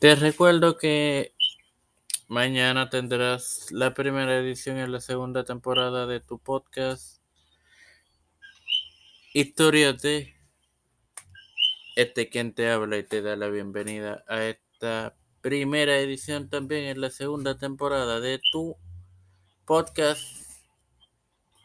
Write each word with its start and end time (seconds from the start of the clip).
Te 0.00 0.14
recuerdo 0.14 0.78
que 0.78 1.34
mañana 2.26 2.88
tendrás 2.88 3.70
la 3.70 3.92
primera 3.92 4.34
edición 4.38 4.78
en 4.78 4.92
la 4.92 5.00
segunda 5.02 5.44
temporada 5.44 6.06
de 6.06 6.20
tu 6.20 6.38
podcast 6.38 7.20
Historias 9.34 10.00
de 10.00 10.34
este 11.96 12.30
quien 12.30 12.54
te 12.54 12.70
habla 12.70 12.96
y 12.96 13.02
te 13.02 13.20
da 13.20 13.36
la 13.36 13.48
bienvenida 13.48 14.24
a 14.26 14.42
esta 14.44 15.18
primera 15.42 15.98
edición 15.98 16.48
también 16.48 16.84
en 16.84 17.02
la 17.02 17.10
segunda 17.10 17.58
temporada 17.58 18.20
de 18.20 18.40
tu 18.52 18.78
podcast 19.66 20.22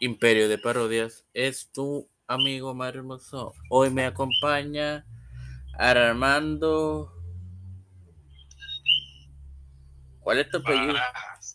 Imperio 0.02 0.50
de 0.50 0.58
Parodias. 0.58 1.26
Es 1.34 1.72
tu 1.72 2.10
amigo 2.28 2.76
Mario 2.76 3.00
Hermoso. 3.00 3.54
Hoy 3.70 3.92
me 3.92 4.04
acompaña 4.04 5.06
Armando 5.78 7.15
¿Cuál 10.26 10.40
es 10.40 10.50
tu 10.50 10.58
apellido? 10.58 10.96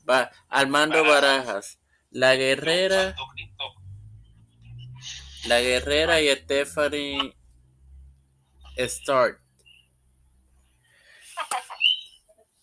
Va, 0.08 0.30
Armando 0.48 1.02
Barajas. 1.02 1.80
La 2.12 2.36
Guerrera. 2.36 3.16
La 5.46 5.58
Guerrera 5.58 6.20
y 6.20 6.30
Stephanie 6.36 7.34
Start. 8.78 9.40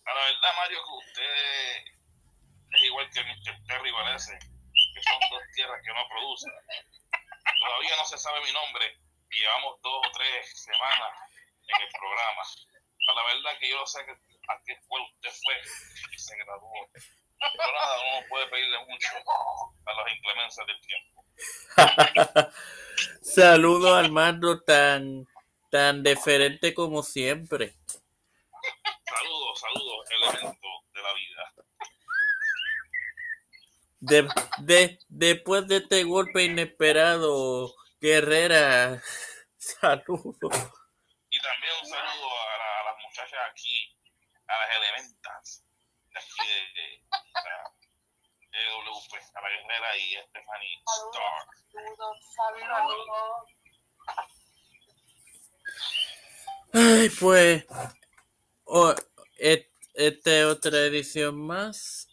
A 0.05 0.13
la 0.13 0.21
verdad, 0.23 0.51
Mario, 0.55 0.79
que 0.79 0.93
usted 0.95 1.91
es 2.71 2.83
igual 2.83 3.09
que 3.11 3.23
Mr. 3.25 3.65
Terry 3.67 3.91
Valese, 3.91 4.39
que 4.39 5.03
son 5.03 5.19
dos 5.29 5.43
tierras 5.55 5.81
que 5.83 5.93
no 5.93 6.07
producen. 6.07 6.53
Todavía 7.59 7.97
no 7.97 8.05
se 8.05 8.17
sabe 8.17 8.39
mi 8.45 8.53
nombre 8.53 8.97
y 9.29 9.39
llevamos 9.39 9.81
dos 9.81 10.07
o 10.07 10.11
tres 10.17 10.63
semanas 10.63 11.11
en 11.67 11.81
el 11.81 11.89
programa. 11.99 12.43
A 13.09 13.13
la 13.13 13.23
verdad 13.35 13.59
que 13.59 13.69
yo 13.69 13.85
sé 13.85 14.05
que 14.05 14.26
a 14.47 14.61
qué 14.65 14.73
escuela 14.73 15.05
usted 15.05 15.29
fue 15.43 15.55
y 16.13 16.19
se 16.19 16.35
graduó. 16.37 16.71
Pero 16.93 17.71
nada, 17.71 17.95
uno 18.17 18.27
puede 18.29 18.47
pedirle 18.47 18.79
mucho 18.85 19.09
a 19.85 19.93
las 19.93 20.15
inclemencias 20.15 20.67
del 20.67 20.81
tiempo. 20.81 21.25
Saludos 23.21 24.05
Armando 24.05 24.61
tan 24.63 25.27
tan 25.69 26.01
deferente 26.01 26.73
como 26.73 27.03
siempre. 27.03 27.75
Saludos, 29.05 29.59
saludos, 29.59 30.09
elemento 30.11 30.67
de 30.93 31.01
la 31.01 31.13
vida. 31.13 31.53
De, 33.99 34.27
de, 34.59 34.99
después 35.09 35.67
de 35.67 35.77
este 35.77 36.03
golpe 36.03 36.43
inesperado, 36.43 37.75
Guerrera, 37.99 39.01
saludos. 39.57 40.55
Y 41.29 41.39
también 41.41 41.73
un 41.83 41.89
saludo 41.89 42.27
a, 42.27 42.57
la, 42.57 42.79
a 42.79 42.83
las 42.85 43.03
muchachas 43.03 43.39
aquí 43.51 43.97
a 44.47 44.57
las 44.57 44.77
elementas 44.77 45.63
de 46.09 46.19
aquí 46.19 46.47
de, 46.47 46.53
de, 46.73 47.01
de 48.57 48.73
EWP, 49.17 49.35
a 49.35 49.41
la 49.41 49.49
guerrera 49.49 49.97
y 49.97 50.15
a 50.15 50.23
Stephanie 50.27 50.81
Starr. 50.85 51.47
Ay, 56.73 57.09
pues, 57.19 57.65
oh, 58.65 58.93
et, 59.37 59.71
esta 59.93 60.39
es 60.39 60.45
otra 60.45 60.77
edición 60.85 61.39
más. 61.45 62.07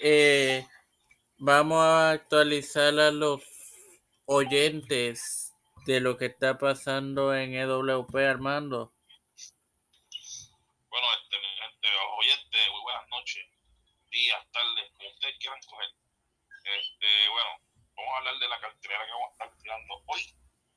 Eh, 0.00 0.66
vamos 1.38 1.82
a 1.82 2.10
actualizar 2.10 2.98
a 2.98 3.10
los 3.10 3.42
oyentes 4.26 5.54
de 5.86 6.00
lo 6.00 6.16
que 6.16 6.26
está 6.26 6.58
pasando 6.58 7.34
en 7.34 7.54
EWP, 7.54 8.14
Armando. 8.16 8.92
Bueno, 10.90 11.06
este, 11.14 11.36
este, 11.36 11.88
oyentes, 12.18 12.60
muy 12.72 12.82
buenas 12.82 13.08
noches, 13.10 13.46
días, 14.10 14.38
tardes, 14.52 14.92
como 14.96 15.08
ustedes 15.10 15.38
quieran 15.38 15.60
coger. 15.66 16.07
Este, 16.68 17.28
bueno, 17.30 17.50
vamos 17.96 18.12
a 18.12 18.18
hablar 18.18 18.38
de 18.38 18.48
la 18.48 18.60
cartelera 18.60 19.06
que 19.06 19.12
vamos 19.12 19.28
a 19.28 19.32
estar 19.32 19.56
tirando 19.56 20.02
hoy, 20.06 20.20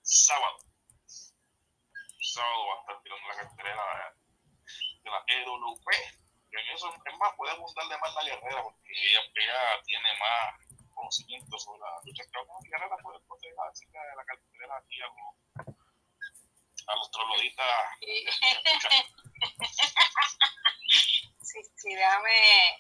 sábado. 0.02 0.57
Sábado 1.03 2.68
va 2.68 2.75
a 2.75 2.79
estar 2.79 3.03
tirando 3.03 3.28
la 3.28 3.35
cartelera 3.35 4.16
de 5.03 5.09
la 5.12 5.24
EWP. 5.28 5.88
En 6.52 6.68
eso, 6.74 6.94
es 6.94 7.18
más, 7.18 7.35
podemos 7.35 7.74
darle 7.75 7.97
más 7.97 8.16
la 8.16 8.24
guerrera, 8.24 8.63
porque 8.63 8.79
ella, 8.88 9.81
tiene 9.84 10.07
más 10.18 10.56
conocimiento 10.94 11.57
sobre 11.59 11.79
la 11.81 11.91
lucha 12.06 12.23
que 12.23 12.69
guerrera 12.69 12.97
puede 13.03 13.19
proteger 13.28 13.56
así 13.69 13.85
que 13.91 13.97
la 14.16 14.23
cartelera 14.23 14.78
aquí 14.78 15.02
a 15.02 15.08
los, 15.08 15.35
a 16.88 16.96
los 16.96 17.12
trogloditas. 17.12 17.68
Sí, 21.41 21.59
sí, 21.75 21.96
déjame 21.96 22.78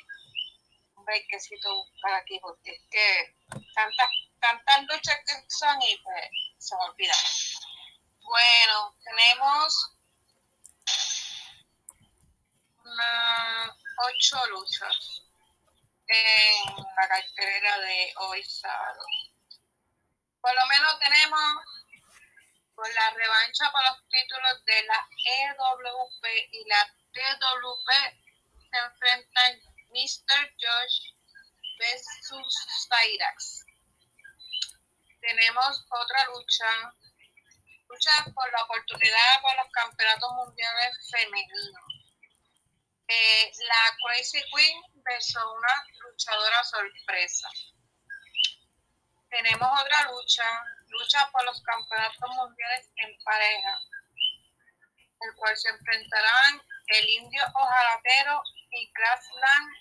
un 1.01 1.05
brequecito 1.05 1.87
para 2.01 2.17
aquí, 2.17 2.39
porque 2.39 2.71
es 2.71 2.81
que 2.89 3.35
tantas, 3.73 4.09
tantas 4.39 4.81
luchas 4.83 5.17
que 5.25 5.33
son 5.49 5.81
y 5.81 5.97
pues 5.97 6.29
se 6.59 6.75
me 6.75 6.81
olvidan. 6.83 7.17
Bueno, 8.21 8.95
tenemos 9.03 9.97
unas 12.85 13.71
ocho 13.97 14.45
luchas 14.47 15.23
en 16.07 16.75
la 16.75 17.07
cartera 17.07 17.79
de 17.79 18.13
hoy 18.17 18.43
sábado. 18.43 19.01
Por 20.41 20.53
lo 20.53 20.65
menos 20.67 20.99
tenemos 20.99 21.63
por 22.75 22.93
la 22.93 23.09
revancha 23.11 23.71
para 23.71 23.91
los 23.91 24.07
títulos 24.09 24.65
de 24.65 24.83
la 24.83 25.07
EWP 25.25 26.25
y 26.51 26.67
la 26.67 26.95
TWP 27.13 27.89
se 28.69 28.77
enfrentan 28.77 29.70
Mr. 29.91 30.39
Josh 30.57 31.13
versus 31.77 32.55
Cyrax. 32.87 33.65
Tenemos 35.19 35.85
otra 35.89 36.25
lucha, 36.33 36.93
lucha 37.89 38.25
por 38.33 38.51
la 38.51 38.63
oportunidad 38.63 39.41
por 39.41 39.55
los 39.57 39.71
campeonatos 39.71 40.31
mundiales 40.33 41.09
femeninos. 41.11 41.83
Eh, 43.07 43.51
la 43.67 43.97
Crazy 44.01 44.41
Queen 44.55 44.81
versus 45.03 45.43
una 45.43 45.85
luchadora 45.99 46.63
sorpresa. 46.63 47.49
Tenemos 49.29 49.81
otra 49.81 50.11
lucha, 50.11 50.45
lucha 50.87 51.29
por 51.31 51.43
los 51.43 51.61
campeonatos 51.63 52.29
mundiales 52.29 52.89
en 52.95 53.23
pareja, 53.23 53.77
el 55.21 55.35
cual 55.35 55.57
se 55.57 55.69
enfrentarán 55.69 56.61
el 56.87 57.09
indio 57.09 57.43
ojalatero 57.53 58.41
y 58.71 58.91
Grassland 58.93 59.73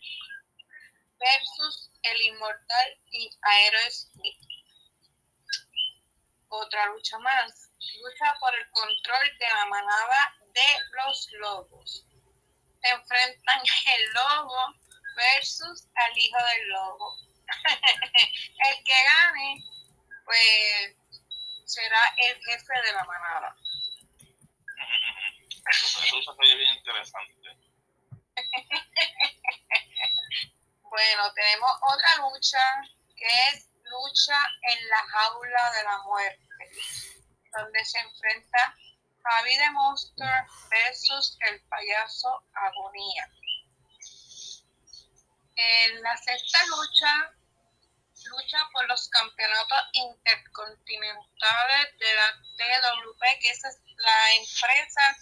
versus 1.18 1.90
el 2.02 2.20
inmortal 2.22 2.98
y 3.10 3.30
Aerosmith. 3.42 4.40
Otra 6.48 6.86
lucha 6.86 7.18
más, 7.18 7.70
lucha 8.02 8.34
por 8.40 8.54
el 8.54 8.70
control 8.70 9.38
de 9.38 9.46
la 9.46 9.66
manada 9.66 10.36
de 10.52 10.78
los 10.92 11.28
lobos. 11.32 12.06
Se 12.82 12.88
enfrentan 12.88 13.60
el 13.94 14.12
lobo 14.12 14.74
versus 15.14 15.86
al 15.94 16.18
hijo 16.18 16.38
del 16.44 16.68
lobo. 16.68 17.16
el 18.68 18.84
que 18.84 18.94
gane, 19.04 19.64
pues 20.24 20.96
será 21.66 22.14
el 22.24 22.42
jefe 22.42 22.72
de 22.86 22.92
la 22.92 23.04
manada. 23.04 23.56
Eso, 25.70 26.00
se 26.00 26.56
bien 26.56 26.76
interesante. 26.76 27.39
Bueno, 30.82 31.32
tenemos 31.34 31.70
otra 31.82 32.16
lucha 32.16 32.58
que 33.16 33.26
es 33.52 33.68
lucha 33.84 34.36
en 34.62 34.88
la 34.88 35.04
jaula 35.08 35.70
de 35.72 35.84
la 35.84 35.98
muerte, 35.98 36.48
donde 37.52 37.84
se 37.84 37.98
enfrenta 37.98 38.74
Javi 39.22 39.56
de 39.56 39.70
Monster 39.72 40.46
versus 40.70 41.36
el 41.48 41.60
payaso 41.62 42.44
Agonía. 42.54 43.28
En 45.56 46.02
la 46.02 46.16
sexta 46.16 46.64
lucha, 46.66 47.34
lucha 48.30 48.58
por 48.72 48.86
los 48.88 49.08
campeonatos 49.08 49.82
intercontinentales 49.92 51.98
de 51.98 52.14
la 52.14 52.32
TWP, 52.56 53.20
que 53.40 53.50
esa 53.50 53.68
es 53.68 53.78
la 53.96 54.32
empresa 54.32 55.16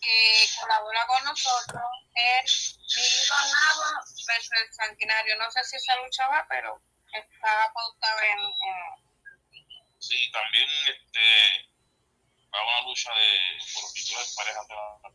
que 0.00 0.46
colabora 0.60 1.06
con 1.06 1.24
nosotros, 1.24 1.82
es 2.14 2.78
Miguel 2.94 3.50
Nava 3.52 4.00
versus 4.26 4.52
el 4.52 4.72
Sanguinario. 4.72 5.36
No 5.38 5.50
sé 5.50 5.64
si 5.64 5.76
esa 5.76 5.96
lucha 5.96 6.26
va, 6.28 6.46
pero 6.48 6.80
está 7.12 7.72
pautada 7.72 8.26
en, 8.26 8.38
en... 8.40 9.98
Sí, 9.98 10.30
también 10.30 10.68
este, 10.86 11.68
va 12.54 12.62
una 12.62 12.80
lucha 12.82 13.10
de, 13.12 13.58
por 13.74 13.82
los 13.82 13.92
títulos 13.92 14.28
de 14.28 14.34
pareja 14.36 14.60
de 14.68 14.74
la 14.74 15.08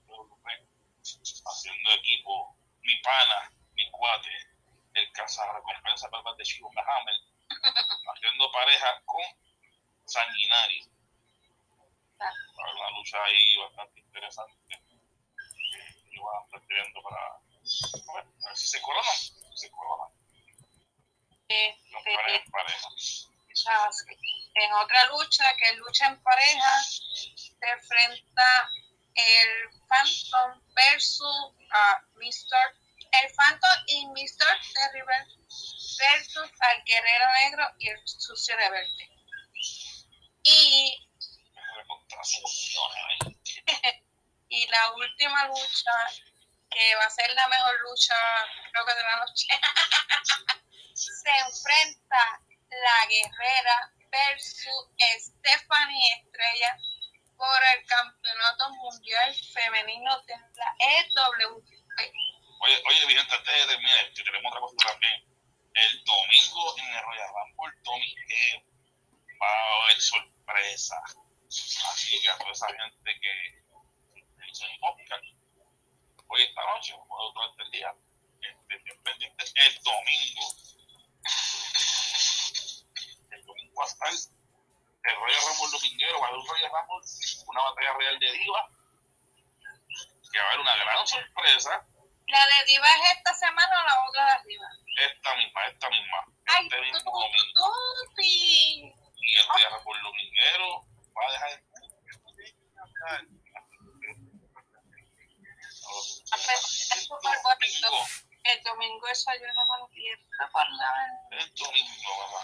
haciendo 1.45 1.91
equipo, 1.91 2.55
mi 2.81 2.95
pana, 3.01 3.51
mi 3.75 3.89
cuate, 3.91 4.31
el 4.93 5.11
cazarrecompensa 5.11 6.09
para 6.09 6.35
de 6.35 6.43
Hammer, 6.45 7.15
haciendo 8.13 8.51
pareja 8.51 9.01
con 9.05 9.23
Sanguinario. 10.05 10.92
Una 12.29 12.89
lucha 12.91 13.17
ahí 13.23 13.57
bastante 13.57 13.99
interesante. 13.99 14.53
Y 16.11 16.17
va, 16.19 16.43
está 16.45 16.57
escribiendo 16.57 17.01
para. 17.01 17.39
Bueno, 18.05 18.31
a 18.43 18.47
ver 18.47 18.57
si 18.57 18.67
se 18.67 18.81
corona. 18.81 19.11
Si 19.11 19.57
se 19.57 19.71
corona. 19.71 20.13
No 21.49 21.99
Este, 21.99 22.51
pareja, 22.51 22.89
sí. 22.97 23.27
En 24.55 24.73
otra 24.73 25.05
lucha, 25.07 25.55
que 25.57 25.65
es 25.69 25.77
lucha 25.77 26.07
en 26.07 26.21
pareja, 26.23 26.83
se 26.83 27.69
enfrenta 27.69 28.69
el 29.15 29.69
Phantom 29.87 30.61
versus 30.73 31.53
a 31.71 32.01
Mr. 32.15 32.83
El 33.11 33.31
Phantom 33.35 33.83
y 33.87 34.07
Mr. 34.07 34.57
Terrible 34.73 35.27
versus 35.99 36.51
al 36.59 36.83
Guerrero 36.83 37.25
Negro 37.43 37.63
y 37.79 37.89
el 37.89 38.01
Sucio 38.05 38.55
Rebelde. 38.57 39.09
Y, 40.43 41.09
Y 44.49 44.67
la 44.67 44.91
última 44.91 45.47
lucha, 45.47 45.91
que 46.69 46.95
va 46.95 47.05
a 47.05 47.09
ser 47.09 47.33
la 47.33 47.47
mejor 47.47 47.79
lucha, 47.81 48.15
creo 48.71 48.85
que 48.85 48.93
de 48.93 49.03
la 49.03 49.17
noche, 49.17 49.47
se 50.93 51.29
enfrenta 51.29 52.41
la 52.69 53.07
guerrera 53.09 53.93
versus 54.11 54.89
Stephanie 55.17 56.21
Estrella 56.21 56.77
por 57.35 57.59
el 57.75 57.85
campeonato 57.87 58.69
mundial 58.75 59.35
femenino 59.53 60.21
de 60.21 60.35
la 60.55 60.75
EWP. 60.79 61.67
Oye, 62.59 62.83
oye, 62.89 63.05
mi 63.07 63.15
gente, 63.15 63.35
antes 63.35 63.53
de 63.53 63.73
terminar, 63.73 64.13
que 64.13 64.23
tenemos 64.23 64.51
otra 64.51 64.61
cosa 64.61 64.75
también. 64.87 65.33
El 65.73 66.03
domingo 66.05 66.77
en 66.77 66.85
el 66.85 67.01
Royal 67.01 67.29
Rumble, 67.33 67.81
Tommy 67.83 68.15
va 69.41 69.47
a 69.47 69.83
haber 69.83 69.99
sorpresa. 69.99 70.95
Así 71.53 72.19
que 72.19 72.29
a 72.29 72.37
toda 72.37 72.51
esa 72.51 72.67
gente 72.67 73.19
que 73.19 73.63
hizo 74.49 74.65
un 74.65 74.79
podcast, 74.79 75.23
hoy 76.27 76.41
esta 76.41 76.65
noche, 76.65 76.95
o 76.95 77.31
durante 77.33 77.63
el 77.63 77.71
día, 77.71 77.93
estén 78.69 79.03
pendientes 79.03 79.53
el 79.55 79.75
domingo. 79.83 80.47
El 83.31 83.45
domingo 83.45 83.75
va 83.79 83.83
a 83.83 83.87
estar 83.87 84.09
el 84.09 85.15
Royal 85.15 85.41
Rumble 85.47 85.71
dominguero, 85.77 86.19
va 86.19 86.25
a 86.25 86.29
haber 86.29 86.39
un 86.39 86.47
Royal 86.47 86.71
Rumble, 86.71 87.07
una 87.47 87.61
batalla 87.61 87.93
real 87.99 88.19
de 88.19 88.31
diva, 88.31 88.69
que 90.31 90.39
va 90.39 90.43
a 90.43 90.47
haber 90.47 90.59
una 90.59 90.75
gran 90.75 91.07
sorpresa. 91.07 91.87
¿La 92.27 92.47
de 92.47 92.65
Diva 92.65 92.87
es 92.87 93.17
esta 93.17 93.33
semana 93.35 93.83
o 93.83 93.87
la 93.87 94.09
otra 94.09 94.25
de 94.25 94.31
arriba? 94.31 94.65
Esta 95.07 95.35
misma, 95.35 95.65
esta 95.67 95.89
misma, 95.89 96.25
¡Ay, 96.47 96.65
este 96.65 96.81
mismo 96.81 96.99
tú, 96.99 97.11
domingo. 97.11 97.53
tú, 97.53 98.13
sí! 98.15 98.93
Y 99.17 99.37
el 99.37 99.47
Royal 99.49 99.71
Rumble 99.73 100.01
dominguero 100.01 100.85
va 101.15 101.27
a 101.27 101.31
dejar. 101.31 101.61
A 106.31 106.37
pesar 106.37 106.97
de 106.97 107.05
súper 107.05 107.37
bonito. 107.43 107.89
Domingo, 107.91 108.07
El 108.45 108.63
domingo 108.63 109.07
eso 109.07 109.31
yo 109.39 109.53
no 109.53 109.65
me 109.67 109.77
lo 109.79 109.87
pierdo 109.89 110.25
por 110.51 110.69
nada. 110.71 111.27
el 111.31 111.53
domingo, 111.53 112.17
mamá. 112.19 112.43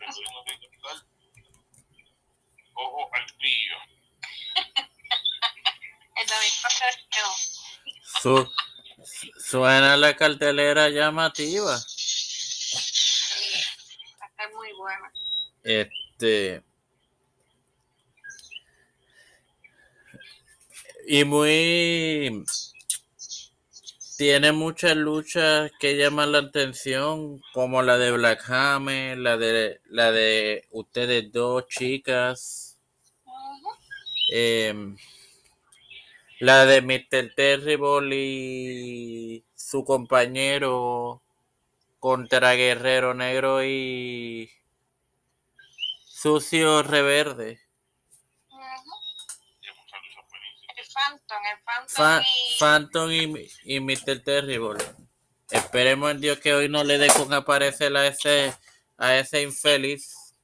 El 0.00 0.10
domingo 0.14 0.44
tiene 0.44 0.60
que 0.60 0.66
estar 0.76 0.96
ojo 2.74 3.10
al 3.12 3.26
pillo. 3.36 3.76
El 6.16 6.26
domingo 6.26 6.70
se 6.70 7.08
quedó. 7.10 7.32
Su- 8.22 8.48
suena 9.38 9.96
la 9.96 10.14
cartelera 10.16 10.88
llamativa. 10.88 11.78
Muy 14.54 14.72
buena. 14.78 15.12
Este. 15.62 16.62
Y 21.06 21.24
muy. 21.24 22.44
Tiene 24.16 24.52
muchas 24.52 24.96
luchas 24.96 25.70
que 25.80 25.96
llaman 25.96 26.32
la 26.32 26.38
atención, 26.38 27.40
como 27.54 27.80
la 27.82 27.96
de 27.96 28.12
Black 28.12 28.42
Hammer, 28.50 29.16
la 29.16 29.38
de 29.38 29.80
la 29.88 30.12
de 30.12 30.66
ustedes 30.72 31.32
dos 31.32 31.66
chicas, 31.68 32.76
em, 34.30 34.94
la 36.40 36.64
de 36.66 36.82
Mr. 36.82 37.34
Terrible 37.34 38.16
y 38.16 39.44
su 39.54 39.84
compañero 39.84 41.22
contra 41.98 42.54
Guerrero 42.54 43.14
Negro 43.14 43.62
y 43.62 44.50
Sucio 46.06 46.82
Reverde. 46.82 47.60
El 50.76 50.86
Phantom, 50.94 51.42
el 51.52 51.62
Phantom 51.62 51.88
Fa- 51.88 52.22
y... 52.22 52.58
Phantom 52.58 53.10
y, 53.12 53.50
y 53.64 53.80
Mr. 53.80 54.22
Terrible. 54.22 54.84
Esperemos 55.50 56.10
en 56.12 56.20
Dios 56.20 56.38
que 56.38 56.54
hoy 56.54 56.68
no 56.68 56.84
le 56.84 56.96
dé 56.98 57.08
con 57.08 57.32
aparecer 57.34 57.94
a 57.96 58.06
ese, 58.06 58.54
a 58.96 59.16
ese 59.16 59.42
infeliz. 59.42 60.34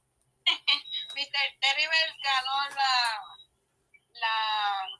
Mr. 0.45 1.57
Terrible 1.59 1.97
ganó 2.23 2.75
la, 2.75 3.21
la 4.19 4.96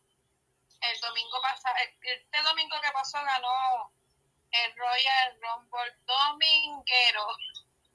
el 0.92 1.00
domingo 1.02 1.42
pasado, 1.42 1.76
este 2.02 2.42
domingo 2.42 2.76
que 2.82 2.92
pasó 2.92 3.18
ganó 3.24 3.92
el 4.52 4.76
Royal 4.76 5.38
Rumble 5.42 5.94
dominguero. 6.06 7.28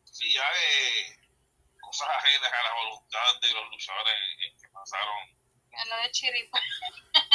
Sí, 0.05 0.33
ya 0.35 0.51
de 0.53 1.19
cosas 1.81 2.09
ajenas 2.11 2.53
a 2.53 2.63
la 2.63 2.75
voluntad 2.75 3.41
de 3.41 3.53
los 3.55 3.71
luchadores 3.71 4.15
eh, 4.39 4.57
que 4.61 4.69
pasaron 4.69 5.43
Ganó 5.71 5.97
de 6.03 6.11
chiripa. 6.11 6.61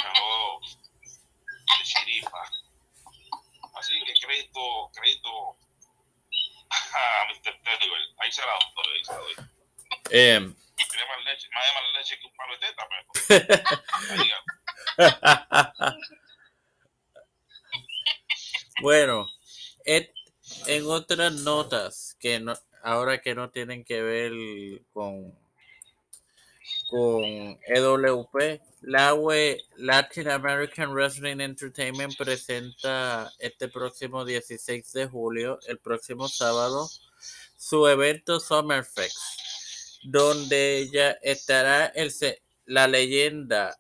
ganó 0.04 0.60
de 0.60 1.84
chiripa. 1.84 2.44
Así 3.76 4.04
que 4.06 4.14
crédito, 4.20 4.92
crédito 4.94 5.58
a 6.70 7.26
Mr. 7.30 7.62
Terrible. 7.64 8.16
Ahí 8.20 8.32
se 8.32 8.42
la 8.46 8.54
doy, 8.76 8.98
ahí 8.98 9.04
se 9.06 9.12
la 9.12 9.18
doy. 9.20 9.36
Tiene 10.10 11.06
más 11.08 11.24
leche, 11.26 11.50
más 11.52 11.66
de 11.66 11.74
más 11.74 11.94
leche 11.94 12.20
que 12.20 12.26
un 12.28 12.36
palo 12.36 12.54
de 12.58 12.68
teta, 12.68 12.88
pero. 12.90 13.08
bueno, 18.82 19.28
en 19.86 20.86
otras 20.86 21.34
notas 21.34 22.16
que 22.20 22.40
no, 22.40 22.54
ahora 22.84 23.22
que 23.22 23.36
no 23.36 23.50
tienen 23.50 23.84
que 23.84 24.02
ver 24.02 24.32
con 24.94 25.36
con 26.90 27.60
EWP, 27.68 28.62
la 28.82 29.14
UE 29.14 29.62
Latin 29.76 30.30
American 30.30 30.94
Wrestling 30.94 31.42
Entertainment 31.42 32.16
presenta 32.18 33.30
este 33.40 33.68
próximo 33.68 34.24
16 34.24 34.94
de 34.94 35.08
julio, 35.08 35.60
el 35.68 35.80
próximo 35.80 36.30
sábado, 36.30 36.90
su 37.58 37.88
evento 37.88 38.40
Summerfest, 38.40 39.18
donde 40.04 40.90
ya 40.92 41.12
estará 41.22 41.88
el, 41.88 42.14
la 42.66 42.88
leyenda 42.88 43.78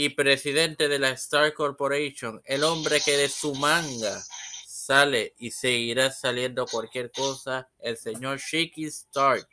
y 0.00 0.10
presidente 0.10 0.86
de 0.86 1.00
la 1.00 1.10
Star 1.10 1.52
Corporation, 1.54 2.40
el 2.44 2.62
hombre 2.62 3.00
que 3.04 3.16
de 3.16 3.28
su 3.28 3.52
manga 3.56 4.22
sale 4.64 5.34
y 5.38 5.50
seguirá 5.50 6.12
saliendo 6.12 6.66
cualquier 6.66 7.10
cosa, 7.10 7.68
el 7.80 7.96
señor 7.96 8.38
Shiki 8.38 8.84
Stark, 8.84 9.48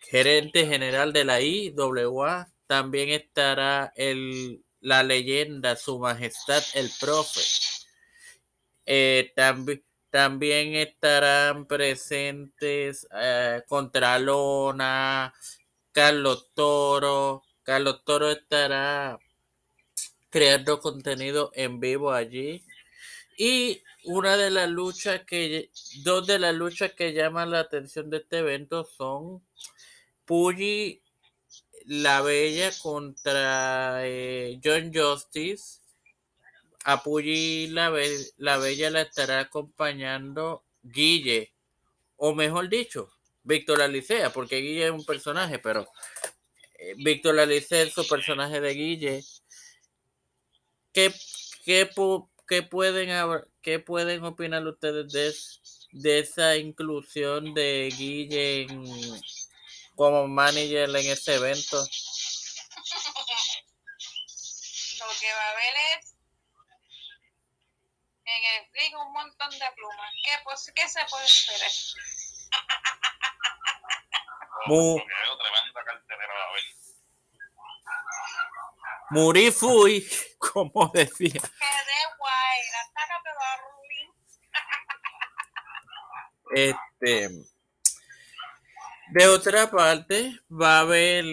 gerente 0.00 0.66
general 0.66 1.12
de 1.12 1.24
la 1.24 1.40
IWA, 1.40 2.52
también 2.66 3.10
estará 3.10 3.92
el, 3.94 4.64
la 4.80 5.04
leyenda, 5.04 5.76
su 5.76 6.00
majestad, 6.00 6.64
el 6.74 6.90
profe. 6.98 7.40
Eh, 8.84 9.32
tambi- 9.36 9.84
también 10.10 10.74
estarán 10.74 11.66
presentes 11.66 13.06
eh, 13.14 13.62
Contralona, 13.68 15.32
Carlos 15.92 16.50
Toro. 16.52 17.44
Carlos 17.68 18.02
Toro 18.02 18.30
estará 18.30 19.18
creando 20.30 20.80
contenido 20.80 21.52
en 21.52 21.80
vivo 21.80 22.12
allí. 22.12 22.64
Y 23.36 23.82
una 24.04 24.38
de 24.38 24.48
las 24.48 24.70
luchas 24.70 25.26
que, 25.26 25.70
dos 26.02 26.26
de 26.26 26.38
las 26.38 26.54
luchas 26.54 26.94
que 26.94 27.12
llaman 27.12 27.50
la 27.50 27.60
atención 27.60 28.08
de 28.08 28.16
este 28.16 28.38
evento 28.38 28.84
son 28.84 29.46
Puggy 30.24 31.02
la 31.84 32.22
Bella 32.22 32.70
contra 32.80 34.00
eh, 34.06 34.58
John 34.64 34.90
Justice. 34.90 35.82
A 36.84 37.02
Puggy 37.02 37.66
la, 37.66 37.92
la 38.38 38.56
Bella 38.56 38.88
la 38.88 39.02
estará 39.02 39.40
acompañando 39.40 40.64
Guille, 40.82 41.52
o 42.16 42.34
mejor 42.34 42.70
dicho, 42.70 43.12
Víctor 43.42 43.82
Alicea, 43.82 44.32
porque 44.32 44.56
Guille 44.56 44.86
es 44.86 44.90
un 44.90 45.04
personaje, 45.04 45.58
pero 45.58 45.86
Víctor 46.98 47.38
Alicea 47.40 47.82
es 47.82 47.92
su 47.92 48.06
personaje 48.06 48.60
de 48.60 48.74
Guille. 48.74 49.24
¿Qué, 50.92 51.12
qué, 51.64 51.90
qué 52.46 52.62
pueden, 52.62 53.10
qué 53.62 53.78
pueden 53.80 54.24
opinar 54.24 54.66
ustedes 54.66 55.12
de, 55.12 55.34
de 56.00 56.18
esa 56.20 56.56
inclusión 56.56 57.52
de 57.54 57.92
Guille 57.96 58.62
en- 58.62 59.20
como 59.96 60.26
manager 60.28 60.88
en 60.90 60.96
ese 60.96 61.34
evento? 61.34 61.76
Lo 61.78 61.86
que 65.20 65.32
va 65.32 65.42
a 65.42 65.50
haber 65.50 65.74
es 65.98 66.14
en 68.24 68.42
el 68.54 68.72
ring 68.72 68.94
un 68.96 69.12
montón 69.12 69.50
de 69.50 69.66
plumas. 69.76 70.12
¿Qué, 70.24 70.30
pues, 70.44 70.72
¿qué 70.74 70.88
se 70.88 71.04
puede 71.10 71.24
esperar? 71.26 71.70
Mu- 74.66 75.00
Muri 79.10 79.50
fui, 79.50 80.06
como 80.38 80.90
decía. 80.92 81.32
Quedé 81.32 82.00
guay. 82.18 82.58
Este, 86.50 87.28
de 89.12 89.26
otra 89.28 89.70
parte, 89.70 90.38
va 90.50 90.78
a 90.78 90.80
haber 90.80 91.24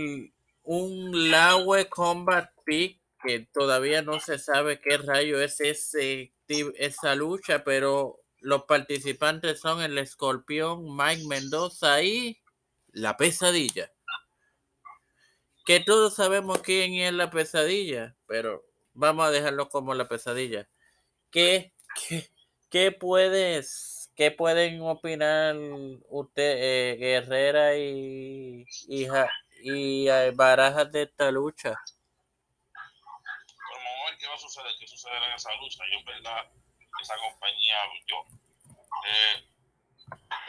un 0.64 1.30
Laue 1.32 1.88
Combat 1.90 2.50
Peak 2.66 3.00
que 3.26 3.48
todavía 3.52 4.02
no 4.02 4.20
se 4.20 4.38
sabe 4.38 4.80
qué 4.80 4.98
rayo 4.98 5.42
es 5.42 5.60
ese, 5.60 6.34
esa 6.48 7.16
lucha, 7.16 7.64
pero 7.64 8.22
los 8.40 8.64
participantes 8.66 9.60
son 9.60 9.82
el 9.82 9.98
escorpión 9.98 10.96
Mike 10.96 11.24
Mendoza 11.28 12.04
y 12.04 12.40
la 12.92 13.18
pesadilla. 13.18 13.92
Que 15.66 15.80
todos 15.80 16.16
sabemos 16.16 16.60
quién 16.60 16.94
es 16.94 17.12
la 17.12 17.32
pesadilla, 17.32 18.16
pero 18.28 18.64
vamos 18.94 19.26
a 19.26 19.32
dejarlo 19.32 19.68
como 19.68 19.96
la 19.96 20.08
pesadilla. 20.08 20.70
¿Qué, 21.32 21.74
qué, 22.08 22.30
qué 22.70 22.92
puedes, 22.92 24.12
qué 24.16 24.30
pueden 24.30 24.82
opinar 24.82 25.56
usted, 26.08 26.58
eh, 26.60 26.96
Guerrera 26.98 27.76
y, 27.78 28.64
y, 28.88 29.08
y 29.64 30.08
eh, 30.08 30.32
Barajas 30.36 30.92
de 30.92 31.02
esta 31.04 31.32
lucha? 31.32 31.74
Qué 34.20 34.28
va 34.28 34.36
a 34.36 34.38
suceder, 34.38 34.72
qué 34.80 34.88
sucederá 34.88 35.28
en 35.28 35.34
esa 35.34 35.54
lucha. 35.56 35.84
Yo, 35.92 36.00
en 36.00 36.06
verdad, 36.06 36.46
esa 37.02 37.16
compañía, 37.18 37.76
yo, 38.08 38.24
eh, 39.08 39.44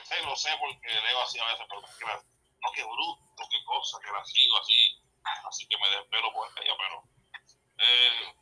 sé, 0.05 0.15
lo 0.25 0.37
sé 0.37 0.51
porque 0.61 0.89
leo 0.89 1.23
así 1.23 1.39
a 1.39 1.47
veces, 1.47 1.67
pero 1.69 1.81
que 1.81 2.05
no, 2.05 2.73
qué 2.75 2.85
bruto, 2.85 3.49
qué 3.51 3.65
cosa, 3.65 3.99
que 4.05 4.13
la 4.13 4.25
sigo 4.25 4.57
así, 4.59 4.96
así 5.49 5.67
que 5.69 5.77
me 5.79 5.89
desvelo 5.91 6.33
por 6.33 6.49
ella, 6.63 6.73
pero 6.79 7.05
eh, 7.79 8.35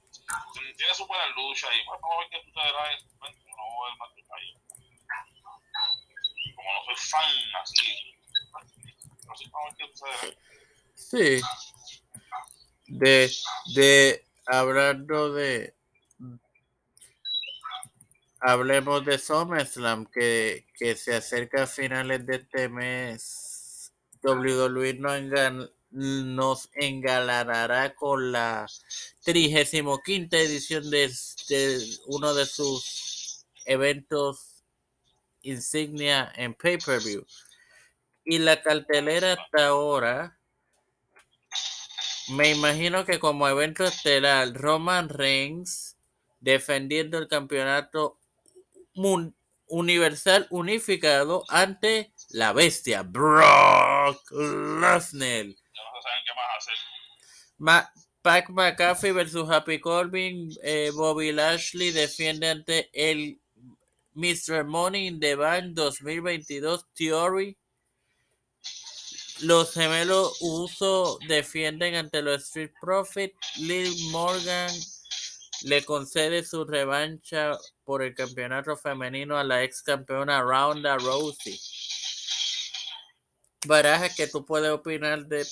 tiene 0.76 0.94
su 0.94 1.06
buena 1.06 1.26
lucha 1.28 1.66
y 1.74 1.80
a 1.80 2.18
ver 2.18 2.28
qué 2.30 2.42
sucederá 2.44 2.92
en 2.92 2.98
no 3.20 3.64
voy 3.76 3.90
a 3.90 3.96
más 3.96 4.14
detalles. 4.14 4.56
Como 6.56 6.72
no 6.72 6.84
soy 6.84 6.96
fan 6.96 7.30
así, 7.62 8.16
a 9.26 9.64
ver 9.64 9.76
qué 9.76 9.84
sucederá. 9.94 10.36
Sí. 10.94 11.40
De, 12.86 13.30
de, 13.74 14.26
hablando 14.46 15.32
de, 15.32 15.74
hablemos 18.40 19.04
de 19.04 19.18
SummerSlam, 19.18 20.06
que, 20.06 20.66
que 20.78 20.94
se 20.96 21.16
acerca 21.16 21.62
a 21.64 21.66
finales 21.66 22.26
de 22.26 22.36
este 22.36 22.68
mes. 22.68 23.92
WWE 24.22 24.94
nos, 24.94 25.12
engan- 25.12 25.70
nos 25.94 26.68
engalanará 26.74 27.94
con 27.94 28.32
la 28.32 28.66
35 29.22 30.02
edición 30.32 30.90
de, 30.90 31.12
de 31.48 31.96
uno 32.06 32.34
de 32.34 32.44
sus 32.46 33.46
eventos 33.64 34.64
insignia 35.42 36.32
en 36.36 36.54
pay-per-view. 36.54 37.24
Y 38.24 38.38
la 38.38 38.60
cartelera 38.62 39.34
hasta 39.34 39.68
ahora, 39.68 40.38
me 42.30 42.50
imagino 42.50 43.04
que 43.04 43.20
como 43.20 43.46
evento 43.48 43.84
estelar, 43.84 44.52
Roman 44.54 45.08
Reigns 45.08 45.96
defendiendo 46.40 47.18
el 47.18 47.28
campeonato 47.28 48.18
mun- 48.94 49.36
universal 49.66 50.46
unificado 50.50 51.44
ante 51.48 52.12
la 52.30 52.52
bestia 52.52 53.02
Brock 53.02 54.30
Lesnar. 54.32 55.46
Más 56.34 56.58
hacer. 56.58 56.74
Ma- 57.58 57.90
Pac 58.22 58.48
McAfee 58.48 59.12
versus 59.12 59.48
Happy 59.50 59.78
Corbin, 59.78 60.50
eh, 60.62 60.90
Bobby 60.94 61.30
Lashley 61.30 61.90
defiende 61.90 62.48
ante 62.48 62.88
el 62.94 63.38
Mr. 64.14 64.64
Money 64.64 65.08
in 65.08 65.20
the 65.20 65.34
Bank 65.34 65.74
2022 65.74 66.86
Theory. 66.94 67.58
Los 69.40 69.74
gemelos 69.74 70.38
Uso 70.40 71.18
defienden 71.28 71.96
ante 71.96 72.22
los 72.22 72.44
Street 72.44 72.72
Profits. 72.80 73.36
Liv 73.58 73.92
Morgan 74.10 74.70
le 75.64 75.84
concede 75.84 76.44
su 76.44 76.64
revancha 76.64 77.58
por 77.84 78.02
el 78.02 78.14
campeonato 78.14 78.74
femenino 78.76 79.36
a 79.36 79.44
la 79.44 79.62
ex 79.64 79.82
campeona 79.82 80.40
Ronda 80.40 80.96
Rousey. 80.96 81.58
Baraja, 83.66 84.08
que 84.14 84.28
tú 84.28 84.44
puedes 84.44 84.70
opinar 84.70 85.26
de 85.26 85.44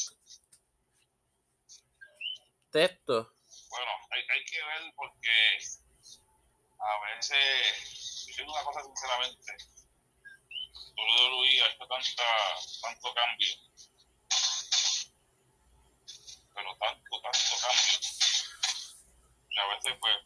esto? 2.75 3.33
Bueno, 3.71 3.91
hay, 4.11 4.23
hay 4.29 4.45
que 4.45 4.65
ver 4.65 4.93
porque 4.97 5.59
a 6.79 7.15
veces, 7.15 8.27
yo 8.27 8.45
digo 8.45 8.53
una 8.53 8.65
cosa 8.65 8.83
sinceramente, 8.83 9.57
WWE 10.97 11.63
ha 11.63 11.67
hecho 11.69 11.87
tanta, 11.87 12.25
tanto 12.83 13.15
cambio, 13.15 13.55
pero 16.55 16.77
tanto, 16.77 17.21
tanto 17.23 17.55
cambio, 17.61 17.99
que 19.51 19.61
a 19.61 19.67
veces 19.75 19.97
pues, 20.01 20.17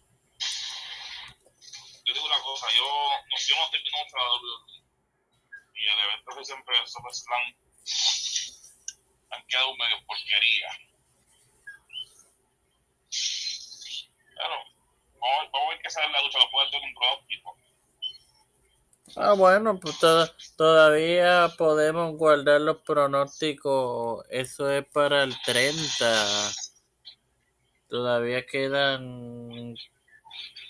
yo 2.05 2.15
digo 2.15 2.27
una 2.27 2.43
cosa, 2.43 2.67
yo, 2.75 2.85
no, 2.85 3.37
yo 3.39 3.57
no 3.57 3.71
tengo 3.71 3.89
la 4.13 4.35
WWE 4.35 4.87
y 5.75 5.87
el 5.87 5.99
evento 5.99 6.37
que 6.37 6.45
siempre 6.45 6.83
es 6.83 6.91
SummerSlam 6.91 7.55
han 9.31 9.47
quedado 9.47 9.77
medio 9.77 10.05
porquería. 10.07 10.69
Claro, 14.37 14.55
vamos, 15.21 15.51
vamos 15.53 15.67
a 15.67 15.71
ver 15.71 15.79
qué 15.83 15.91
sale 15.91 16.07
en 16.07 16.13
la 16.13 16.23
lucha, 16.23 16.39
lo 16.39 16.51
puedo 16.51 16.71
dar 16.71 16.81
un 16.83 16.95
pronóstico. 16.95 17.57
Ah, 19.17 19.33
bueno, 19.35 19.81
pues 19.81 19.99
toda- 19.99 20.35
todavía 20.57 21.49
podemos 21.57 22.17
guardar 22.17 22.61
los 22.61 22.79
pronósticos. 22.79 24.27
Eso 24.31 24.71
es 24.71 24.85
para 24.87 25.23
el 25.23 25.35
30. 25.43 26.51
Todavía 27.89 28.45
quedan 28.45 29.75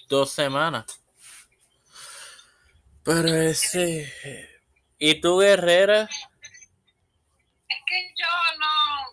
dos 0.08 0.30
semanas. 0.30 0.84
Pero 3.02 3.28
ese... 3.28 4.12
¿Y 4.98 5.20
tú, 5.20 5.38
Guerrera? 5.40 6.02
Es 7.68 7.78
que 7.86 8.14
yo 8.16 8.26
no, 8.58 9.12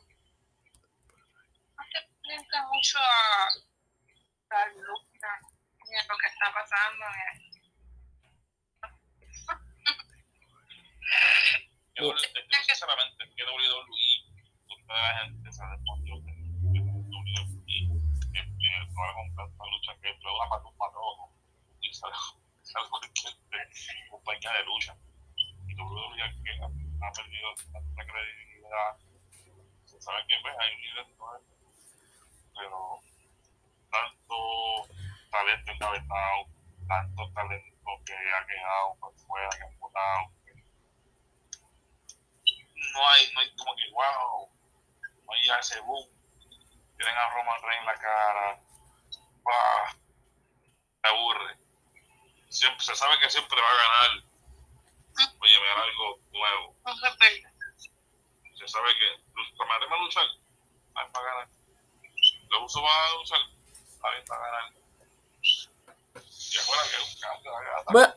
no 1.75 1.83
te 1.91 2.61
mucho 2.71 2.97
a 2.99 3.47
ni 5.93 5.99
a 5.99 6.03
lo 6.09 6.17
que 6.17 6.27
está 6.27 6.49
pasando. 6.51 7.05
ni 7.05 7.21
a- 7.21 7.53
Yo, 11.95 12.09
yo, 12.09 12.17
sinceramente, 12.65 13.29
que 13.37 13.43
WWE, 13.45 14.09
toda 14.87 14.99
la 14.99 15.19
gente 15.21 15.51
se 15.51 15.61
respondió 15.63 16.15
que 16.25 16.33
que 16.73 16.79
WWE 16.81 17.45
que, 18.33 18.41
que 18.41 18.69
no 18.89 19.01
va 19.01 19.09
a 19.09 19.13
comprar 19.13 19.47
esta 19.47 19.65
lucha, 19.69 19.93
que 20.01 20.09
es 20.09 20.17
una 20.25 20.49
para 20.49 20.63
un 20.65 20.77
patrono 20.77 21.29
y 21.79 21.93
sale, 21.93 22.13
cualquier 22.89 23.33
de- 23.53 24.09
compañía 24.09 24.51
de 24.53 24.63
lucha. 24.65 24.97
Y 25.67 25.75
WWE 25.75 26.17
ya 26.17 26.33
que 26.41 26.51
ha, 27.05 27.11
perdido 27.13 27.53
tanta 27.71 28.05
credibilidad, 28.05 28.97
se 29.85 30.01
sabe 30.01 30.25
que 30.27 30.35
pues, 30.41 30.55
hay 30.59 30.73
un 30.73 30.81
líder 30.81 31.05
pero 32.55 32.99
tanto 33.91 34.35
talento 35.33 35.71
encabezado, 35.71 36.45
tanto 36.87 37.33
talento 37.33 37.89
que 38.05 38.13
ha 38.13 38.45
quedado 38.45 38.95
por 38.99 39.13
fuera, 39.25 39.49
que 39.49 39.63
han 39.63 39.79
votado, 39.79 40.29
no 42.93 43.09
hay, 43.09 43.33
no 43.33 43.39
hay 43.39 43.55
como 43.55 43.75
que 43.75 43.89
wow, 43.91 44.49
no 45.25 45.33
hay 45.33 45.59
ese 45.59 45.79
boom. 45.81 46.07
Tienen 46.95 47.17
a 47.17 47.29
Roman 47.31 47.61
Reigns 47.63 47.81
en 47.81 47.85
la 47.87 47.95
cara, 47.95 48.61
bah, 49.43 49.97
te 51.01 51.09
aburre. 51.09 51.57
Siempre, 52.49 52.85
se 52.85 52.95
sabe 52.95 53.17
que 53.19 53.29
siempre 53.29 53.59
va 53.59 53.67
a 53.67 53.75
ganar. 53.75 54.23
Oye, 55.39 55.59
ver 55.59 55.77
algo 55.77 56.19
nuevo. 56.31 56.75
Se 58.55 58.67
sabe 58.67 58.89
que 58.95 59.23
va 59.59 59.75
a 59.75 59.99
luchar, 59.99 60.25
va 60.95 61.01
a 61.01 61.23
ganar. 61.23 61.49
Los 62.49 62.63
usos 62.63 62.83
van 62.83 62.91
a 62.91 63.23
está 63.23 64.11
bien 64.11 64.25
para 64.25 64.45
ganar. 64.45 64.73
Y 65.41 65.59
afuera 65.59 65.61
que 65.61 65.61
un 65.61 65.61
cambio 65.63 66.11
va 66.13 66.21
a 66.21 66.21
ganar. 66.21 66.42
Bueno. 67.91 68.13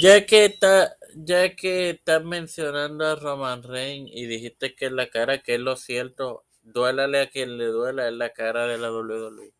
Ya 0.00 0.26
que 0.26 0.46
está, 0.46 0.96
ya 1.14 1.54
que 1.54 1.90
estás 1.90 2.24
mencionando 2.24 3.06
a 3.06 3.14
Roman 3.14 3.62
Reigns 3.62 4.10
y 4.12 4.26
dijiste 4.26 4.74
que 4.74 4.86
es 4.86 4.92
la 4.92 5.08
cara, 5.08 5.42
que 5.42 5.54
es 5.54 5.60
lo 5.60 5.76
cierto, 5.76 6.44
duélale 6.62 7.20
a 7.20 7.30
quien 7.30 7.58
le 7.58 7.66
duela, 7.66 8.08
es 8.08 8.14
la 8.14 8.32
cara 8.32 8.66
de 8.66 8.78
la 8.78 8.90
WWE. 8.90 9.52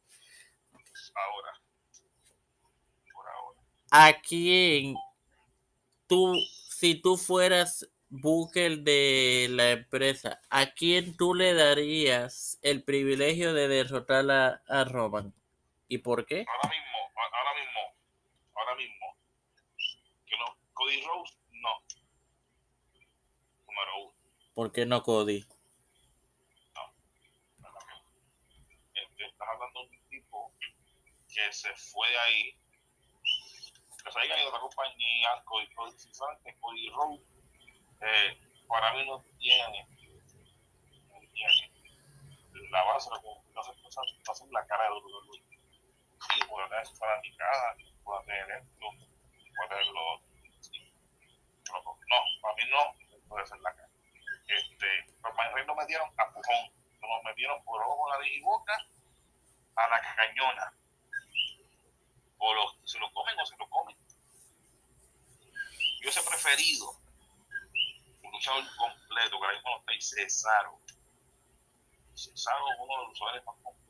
Ahora. 1.15 1.53
Por 3.13 3.29
ahora. 3.29 3.61
¿A 3.91 4.21
quién 4.21 4.97
tú, 6.09 6.35
si 6.69 6.97
tú 6.97 7.17
fueras 7.17 7.89
Booker 8.09 8.79
de 8.79 9.47
la 9.51 9.71
empresa, 9.71 10.41
¿a 10.51 10.73
quién 10.73 11.17
tú 11.17 11.35
le 11.35 11.55
darías 11.55 12.59
el 12.63 12.83
privilegio 12.83 13.55
de 13.55 13.69
derrotar 13.69 14.29
a, 14.31 14.63
a 14.67 14.85
Roman? 14.85 15.33
¿Y 15.89 15.99
por 15.99 16.25
qué? 16.27 16.45
Ahora 16.49 16.69
mismo, 16.71 16.99
ahora 17.17 17.55
mismo, 17.61 17.81
ahora 18.55 18.75
mismo. 18.77 19.17
Que 20.27 20.37
no, 20.39 20.57
Cody 20.73 21.03
Rose, 21.03 21.37
no. 21.53 21.83
Número 23.67 23.99
uno. 24.05 24.15
¿Por 24.55 24.73
qué 24.73 24.87
no 24.87 25.03
Cody? 25.03 25.45
¿verdad 27.59 27.81
que? 27.87 29.01
Este, 29.01 29.27
estás 29.27 29.49
hablando 29.49 29.81
de 29.87 29.97
un 29.99 30.09
tipo 30.09 30.53
que 31.29 31.53
se 31.53 31.75
fue 31.75 32.09
de 32.11 32.19
ahí, 32.19 32.59
que 34.05 34.13
se 34.13 34.19
haya 34.21 34.37
ido 34.39 34.47
a 34.47 34.49
otra 34.49 34.61
compañía, 34.61 35.43
Cody, 35.45 35.67
sinceramente, 35.99 36.57
Cody 36.61 36.89
Rhodes, 36.91 37.21
eh, 38.01 38.41
para 38.69 38.95
mí 38.95 39.05
no 39.07 39.23
tiene, 39.39 39.87
no 41.13 41.21
tiene 41.33 41.73
la 42.71 42.85
base, 42.85 43.11
no 43.11 43.17
se 43.17 43.23
no 43.55 43.63
se- 43.63 43.81
no 44.27 44.35
se 44.35 44.47
la 44.53 44.67
cara 44.67 44.85
de 44.85 44.91
WWE. 44.91 45.54
Sí, 46.35 46.41
puede 46.49 46.69
tener 46.69 46.87
su 46.87 46.97
fanaticada, 46.97 47.77
tener 48.27 48.51
esto, 48.51 48.91
tener 49.69 49.87
no, 51.75 52.17
para 52.41 52.55
mí 52.55 52.63
no 52.71 53.29
puede 53.29 53.47
ser 53.47 53.59
la 53.61 53.75
cara. 53.75 53.89
Este, 54.47 55.07
los 55.23 55.55
Rey 55.55 55.67
nos 55.67 55.77
metieron 55.77 56.11
a 56.17 56.33
pujón, 56.33 56.73
nos 57.01 57.25
metieron 57.25 57.63
por 57.65 57.81
ojo, 57.83 58.11
nariz 58.11 58.33
y 58.35 58.41
boca 58.43 58.87
a 59.77 59.89
la 59.89 60.01
cañona. 60.01 60.73
O 62.39 62.55
lo, 62.55 62.87
se 62.87 62.99
lo 62.99 63.13
comen 63.13 63.39
o 63.39 63.47
se 63.47 63.57
lo 63.57 63.69
comen. 63.71 63.97
Yo 66.01 66.11
hubiese 66.11 66.23
preferido 66.23 66.91
un 68.23 68.33
luchador 68.33 68.65
completo, 68.77 69.39
que 69.39 69.45
ahora 69.45 69.55
mismo 69.55 69.71
no 69.71 69.79
está 69.79 69.93
Cesaro. 70.01 70.79
Cesaro 72.15 72.71
es 72.71 72.79
uno 72.79 72.93
de 72.93 72.99
los 72.99 73.09
luchadores 73.09 73.45
más 73.47 73.57
completos. 73.63 73.84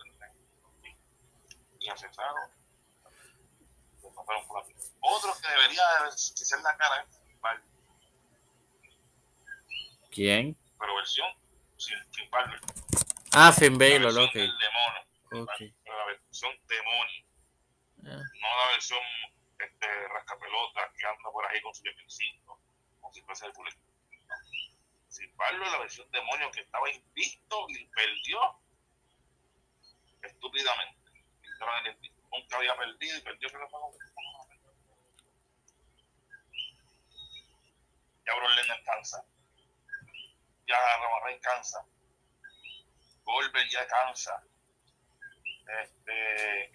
Y 1.84 1.90
a 1.90 1.96
Cesaro 1.98 2.34
lo 4.02 4.14
pasaron 4.14 4.46
por 4.48 4.62
aquí. 4.62 4.72
Otro 5.00 5.34
que 5.34 5.48
debería 5.48 5.82
de 6.06 6.16
ser 6.16 6.60
la 6.60 6.74
cara 6.78 7.02
es 7.02 7.40
Balor, 7.40 7.62
¿Quién? 10.10 10.56
pero 10.78 10.94
versión 10.96 11.28
sin, 11.76 12.30
Balor. 12.30 12.58
Ah, 13.32 13.52
Finn 13.52 13.76
Balor, 13.76 14.18
ok. 14.18 14.32
del 14.32 14.58
demonio. 14.58 15.44
ok. 15.44 15.58
Pero 15.84 15.98
la 15.98 16.04
versión 16.06 16.52
demonio. 16.68 17.24
Ah, 18.06 18.22
no 18.40 18.48
la 18.64 18.68
versión 18.72 19.00
este, 19.58 20.08
rascapelota 20.08 20.90
que 20.96 21.06
anda 21.06 21.30
por 21.30 21.44
ahí 21.46 21.60
con 21.60 21.74
su 21.74 21.82
yepincito, 21.82 22.58
como 22.98 23.12
si 23.12 23.20
fuese 23.24 23.44
el. 23.44 23.52
No. 23.52 24.34
Sin 25.08 25.36
Pablo, 25.36 25.70
la 25.70 25.78
versión 25.80 26.10
demonio 26.12 26.50
que 26.50 26.60
estaba 26.62 26.90
invicto 26.90 27.66
y 27.68 27.84
perdió 27.88 28.40
estúpidamente. 30.22 31.03
En 31.60 31.98
Nunca 32.30 32.56
había 32.56 32.76
perdido 32.76 33.18
y 33.18 33.20
perdió 33.22 33.48
que 33.48 33.58
fue 33.68 33.80
Ya 38.26 38.34
Brock 38.34 38.50
Lesnar 38.56 38.82
cansa. 38.84 39.24
Ya 40.66 40.76
Reigns 41.24 41.42
cansa. 41.42 41.86
Goldberg 43.24 43.68
ya 43.70 43.86
cansa. 43.86 44.42
Este 45.82 46.72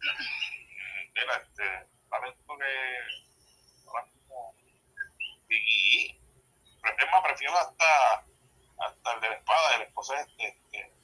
Mira, 1.14 1.36
este, 1.36 1.88
lamento 2.10 2.58
que 2.58 3.00
Biggie, 5.48 6.20
es 6.82 7.10
más, 7.10 7.22
prefiero 7.24 7.58
hasta, 7.58 8.24
hasta 8.78 9.14
el 9.14 9.20
de 9.20 9.28
la 9.28 9.34
espada, 9.34 9.76
el 9.76 9.82
esposo 9.82 10.14
de 10.14 10.20
este, 10.20 10.48
este 10.48 10.99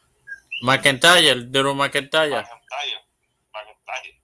McIntyre, 0.62 1.50
Drew 1.50 1.74
McIntyre. 1.74 2.30
McIntyre, 2.42 3.00
McIntyre, 3.52 4.20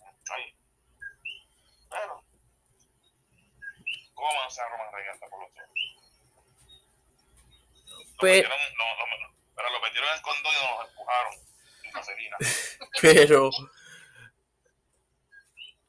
McIntyre. 0.00 0.56
Pero, 1.90 2.24
¿cómo 4.14 4.30
avanza 4.30 4.62
Roman 4.68 4.92
Reigns 4.94 5.18
por 5.20 5.40
los 5.40 5.50
ojos? 5.50 5.68
Lo 7.88 8.18
Pe- 8.20 8.28
metieron, 8.42 8.58
no, 8.78 8.84
no, 8.96 9.34
pero 9.56 9.70
lo 9.70 9.80
metieron 9.80 10.08
en 10.10 10.16
el 10.16 10.22
condón 10.22 10.52
y 10.52 10.56
nos 10.66 10.88
empujaron. 10.88 11.34
Pero 13.02 13.50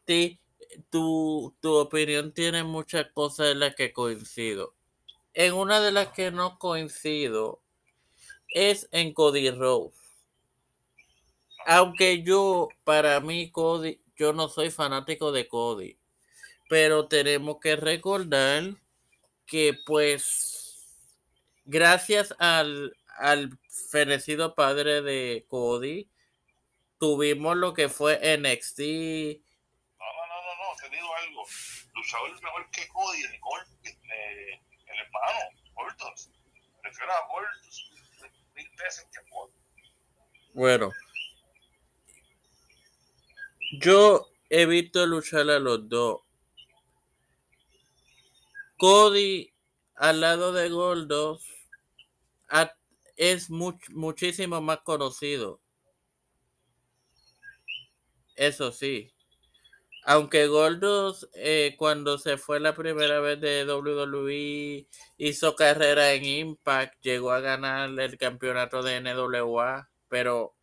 ti- 0.06 0.40
tu, 0.90 1.56
tu 1.62 1.76
opinión 1.76 2.34
tiene 2.34 2.64
muchas 2.64 3.08
cosas 3.14 3.52
en 3.52 3.60
las 3.60 3.76
que 3.76 3.94
coincido. 3.94 4.76
En 5.34 5.54
una 5.54 5.80
de 5.80 5.92
las 5.92 6.10
que 6.10 6.30
no 6.32 6.60
coincido 6.60 7.63
es 8.54 8.88
en 8.92 9.14
Cody 9.14 9.50
Rhodes. 9.50 9.94
Aunque 11.66 12.24
yo, 12.24 12.70
para 12.84 13.20
mí, 13.20 13.52
Cody, 13.52 14.02
yo 14.16 14.34
no 14.34 14.50
soy 14.50 14.70
fanático 14.70 15.32
de 15.32 15.48
Cody. 15.48 15.98
Pero 16.70 17.08
tenemos 17.08 17.58
que 17.60 17.76
recordar 17.76 18.76
que, 19.46 19.74
pues, 19.86 20.88
gracias 21.66 22.34
al, 22.40 22.96
al 23.18 23.58
fenecido 23.92 24.56
padre 24.56 25.02
de 25.02 25.46
Cody, 25.48 26.10
tuvimos 27.00 27.56
lo 27.58 27.74
que 27.74 27.90
fue 27.90 28.20
NXT. 28.38 28.80
No, 28.80 30.06
no, 30.06 30.26
no, 30.28 30.52
no, 30.56 30.76
te 30.82 30.90
digo 30.90 31.08
algo. 31.16 31.46
Luchador 31.96 32.42
mejor 32.42 32.70
que 32.72 32.88
Cody, 32.88 33.22
el 33.24 35.00
hermano, 35.00 35.40
Goldust. 35.76 36.32
Prefiero 36.82 37.12
a 37.14 37.28
Goldust 37.28 37.94
mil 38.56 38.70
veces 38.78 39.06
que 39.12 39.20
a 39.20 39.24
Cody. 39.30 39.54
Bueno, 40.54 40.92
yo 43.82 44.28
he 44.50 44.66
visto 44.66 45.06
luchar 45.06 45.50
a 45.50 45.60
los 45.60 45.90
dos. 45.90 46.22
Cody 48.78 49.52
al 49.96 50.22
lado 50.22 50.54
de 50.54 50.70
Goldos 50.70 51.48
es 53.18 53.50
much- 53.50 53.90
muchísimo 53.90 54.62
más 54.62 54.82
conocido. 54.84 55.60
Eso 58.36 58.72
sí. 58.72 59.12
Aunque 60.06 60.48
Goldos 60.48 61.30
eh, 61.36 61.76
cuando 61.78 62.18
se 62.18 62.38
fue 62.38 62.60
la 62.60 62.76
primera 62.76 63.20
vez 63.22 63.40
de 63.42 63.66
WWE 63.66 64.88
hizo 65.18 65.56
carrera 65.56 66.14
en 66.14 66.26
Impact, 66.26 67.02
llegó 67.02 67.32
a 67.32 67.40
ganar 67.42 67.90
el 68.00 68.18
campeonato 68.18 68.84
de 68.84 68.98
NWA, 69.02 69.90
pero 70.14 70.56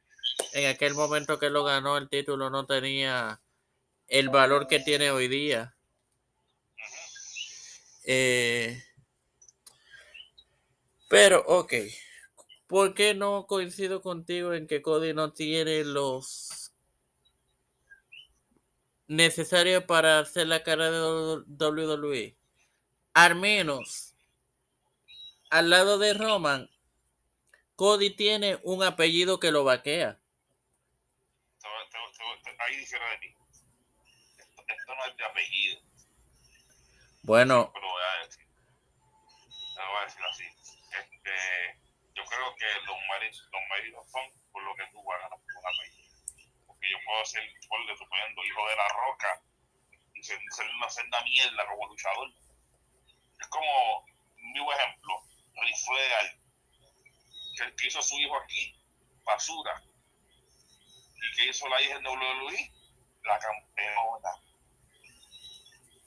en 0.53 0.69
aquel 0.69 0.95
momento 0.95 1.41
que 1.41 1.51
lo 1.51 1.65
ganó 1.65 1.99
el 1.99 2.09
título 2.09 2.51
no 2.51 2.67
tenía 2.67 3.43
el 4.07 4.29
valor 4.29 4.69
que 4.69 4.79
tiene 4.79 5.11
hoy 5.11 5.27
día. 5.27 5.75
Eh, 8.05 8.81
pero, 11.09 11.43
ok. 11.49 11.75
¿Por 12.69 12.95
qué 12.95 13.13
no 13.15 13.49
coincido 13.49 14.03
contigo 14.03 14.55
en 14.55 14.69
que 14.69 14.83
Cody 14.83 15.15
no 15.15 15.33
tiene 15.33 15.83
los 15.83 16.71
necesarios 19.09 19.83
para 19.83 20.21
hacer 20.21 20.47
la 20.47 20.63
cara 20.63 20.93
de 20.93 21.43
WWE? 21.59 22.37
Al 23.15 23.35
menos, 23.35 24.15
al 25.51 25.71
lado 25.71 25.99
de 25.99 26.15
Roman, 26.15 26.71
Cody 27.81 28.11
tiene 28.11 28.61
un 28.65 28.83
apellido 28.83 29.41
que 29.41 29.51
lo 29.51 29.65
vaquea. 29.65 30.21
Ahí 32.59 32.77
difiero 32.77 33.09
de 33.09 33.17
ti. 33.17 33.35
Esto, 34.37 34.65
esto 34.69 34.95
no 34.95 35.05
es 35.07 35.17
de 35.17 35.25
apellido, 35.25 35.81
Bueno, 37.23 37.73
lo 37.75 37.81
voy 37.81 38.03
a 38.03 38.27
decir. 38.27 38.47
Lo 39.79 39.93
voy 39.93 39.97
a 39.97 40.05
decir 40.05 40.23
así. 40.29 40.45
Este, 40.45 41.81
yo 42.13 42.23
creo 42.27 42.55
que 42.55 42.67
los 42.85 42.99
méritos, 43.09 43.49
los 43.51 43.63
méritos 43.71 44.11
son 44.11 44.29
por 44.53 44.63
lo 44.63 44.75
que 44.75 44.85
tú 44.93 45.03
ganar 45.03 45.31
por 45.31 45.41
un 45.41 45.65
apellido. 45.65 46.13
Porque 46.67 46.91
yo 46.91 46.99
puedo 47.07 47.25
ser, 47.25 47.49
por 47.67 47.87
de 47.87 47.97
suponiendo, 47.97 48.45
hijo 48.45 48.69
de 48.69 48.77
la 48.77 48.89
roca 48.89 49.43
y 50.13 50.23
ser, 50.23 50.39
ser 50.55 50.67
una 50.77 50.91
senda 50.91 51.25
mierda 51.25 51.67
como 51.67 51.87
luchador. 51.87 52.29
Es 53.41 53.47
como, 53.47 54.05
un 54.37 54.73
ejemplo, 54.75 55.23
Ric 55.55 55.77
Flair, 55.87 56.40
que 57.77 57.87
hizo 57.87 58.03
su 58.03 58.19
hijo 58.19 58.37
aquí, 58.37 58.75
basura. 59.25 59.83
Y 61.17 61.37
que 61.37 61.47
hizo 61.47 61.69
la 61.69 61.81
hija 61.83 61.97
en 61.97 62.07
WWE, 62.07 62.73
la 63.25 63.39
campeona. 63.39 64.31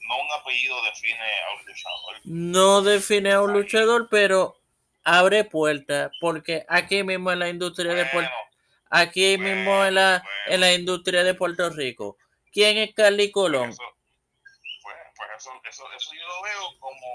No 0.08 0.20
un 0.20 0.32
apellido 0.38 0.82
define 0.84 1.18
a 1.18 1.54
un 1.54 1.66
luchador. 1.66 2.20
no 2.24 2.82
define 2.82 3.32
a 3.32 3.42
un 3.42 3.52
luchador, 3.52 4.08
pero 4.10 4.60
abre 5.02 5.44
puertas, 5.44 6.12
porque 6.20 6.64
aquí 6.68 7.02
mismo 7.02 7.32
en 7.32 7.38
la 7.38 7.48
industria 7.48 7.94
de 7.94 8.04
Puerto 8.06 8.30
Bueno, 8.30 8.50
aquí 8.90 9.38
mismo 9.38 9.84
en 9.84 9.94
la, 9.94 10.24
en 10.46 10.60
la 10.60 10.74
industria 10.74 11.22
de 11.24 11.34
Puerto 11.34 11.70
Rico, 11.70 12.18
¿quién 12.52 12.76
es 12.76 12.94
Carly 12.94 13.30
Colón? 13.30 13.70
Eso, 13.70 13.82
pues, 14.82 14.96
pues 15.16 15.28
eso, 15.38 15.50
eso, 15.68 15.84
eso 15.96 16.10
yo 16.14 16.26
lo 16.26 16.42
veo 16.42 16.80
como 16.80 17.06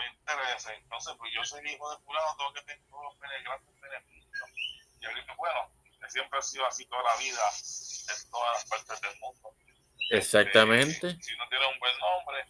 intereses. 0.00 0.72
Entonces, 0.78 1.14
pues 1.18 1.32
yo 1.34 1.44
soy 1.44 1.68
hijo 1.68 1.90
de 1.90 2.02
fulano, 2.04 2.36
tengo 2.36 2.52
que 2.54 2.62
tener 2.62 2.82
todos 2.88 3.04
los 3.04 3.18
grandes 3.18 3.80
beneficios. 3.80 4.50
Y 5.00 5.06
dice, 5.06 5.32
bueno, 5.36 5.70
que 6.00 6.10
siempre 6.10 6.38
ha 6.38 6.42
sido 6.42 6.66
así 6.66 6.86
toda 6.86 7.02
la 7.02 7.16
vida 7.16 7.42
en 7.42 8.30
todas 8.30 8.52
las 8.52 8.64
partes 8.66 9.00
del 9.00 9.20
mundo. 9.20 9.54
Exactamente. 10.10 11.08
Eh, 11.08 11.18
si 11.20 11.36
no 11.36 11.48
tienes 11.48 11.68
un 11.68 11.78
buen 11.78 11.98
nombre, 11.98 12.44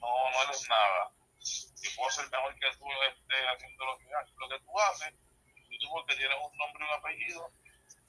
no, 0.00 0.30
no 0.30 0.42
eres 0.44 0.68
nada. 0.68 1.10
Si 1.38 1.96
puedo 1.96 2.10
ser 2.10 2.30
mejor 2.30 2.54
que 2.54 2.66
tú 2.78 2.86
este, 3.08 3.34
haciendo 3.48 3.84
lo 3.84 3.98
que, 3.98 4.04
lo 4.36 4.48
que 4.48 4.58
tú 4.64 4.80
haces, 4.80 5.14
y 5.68 5.78
tú 5.78 5.88
porque 5.90 6.16
tienes 6.16 6.36
un 6.42 6.56
nombre 6.56 6.84
y 6.84 6.88
un 6.88 6.94
apellido, 6.94 7.52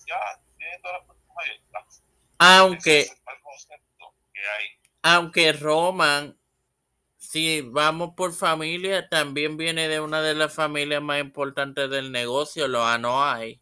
ya 0.08 0.40
tienes 0.58 0.82
todas 0.82 1.00
las 1.00 1.08
personas 1.08 1.38
ahí. 1.38 1.56
está. 1.56 1.86
Aunque, 2.40 3.00
Ese 3.02 3.14
es 3.14 3.20
el 3.28 3.42
concepto 3.42 4.14
que 4.34 4.42
hay. 4.42 4.66
aunque 5.04 5.54
Roman, 5.54 6.38
si 7.36 7.60
vamos 7.60 8.14
por 8.16 8.32
familia, 8.32 9.10
también 9.10 9.58
viene 9.58 9.90
de 9.90 10.00
una 10.00 10.22
de 10.22 10.34
las 10.36 10.54
familias 10.54 11.02
más 11.02 11.20
importantes 11.20 11.90
del 11.90 12.10
negocio, 12.14 12.66
los 12.70 12.86
Anoa'i, 12.86 13.62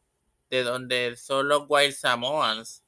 de 0.51 0.61
donde 0.61 1.15
son 1.17 1.47
los 1.47 1.63
Wild 1.67 1.95
Samoans. 1.95 2.83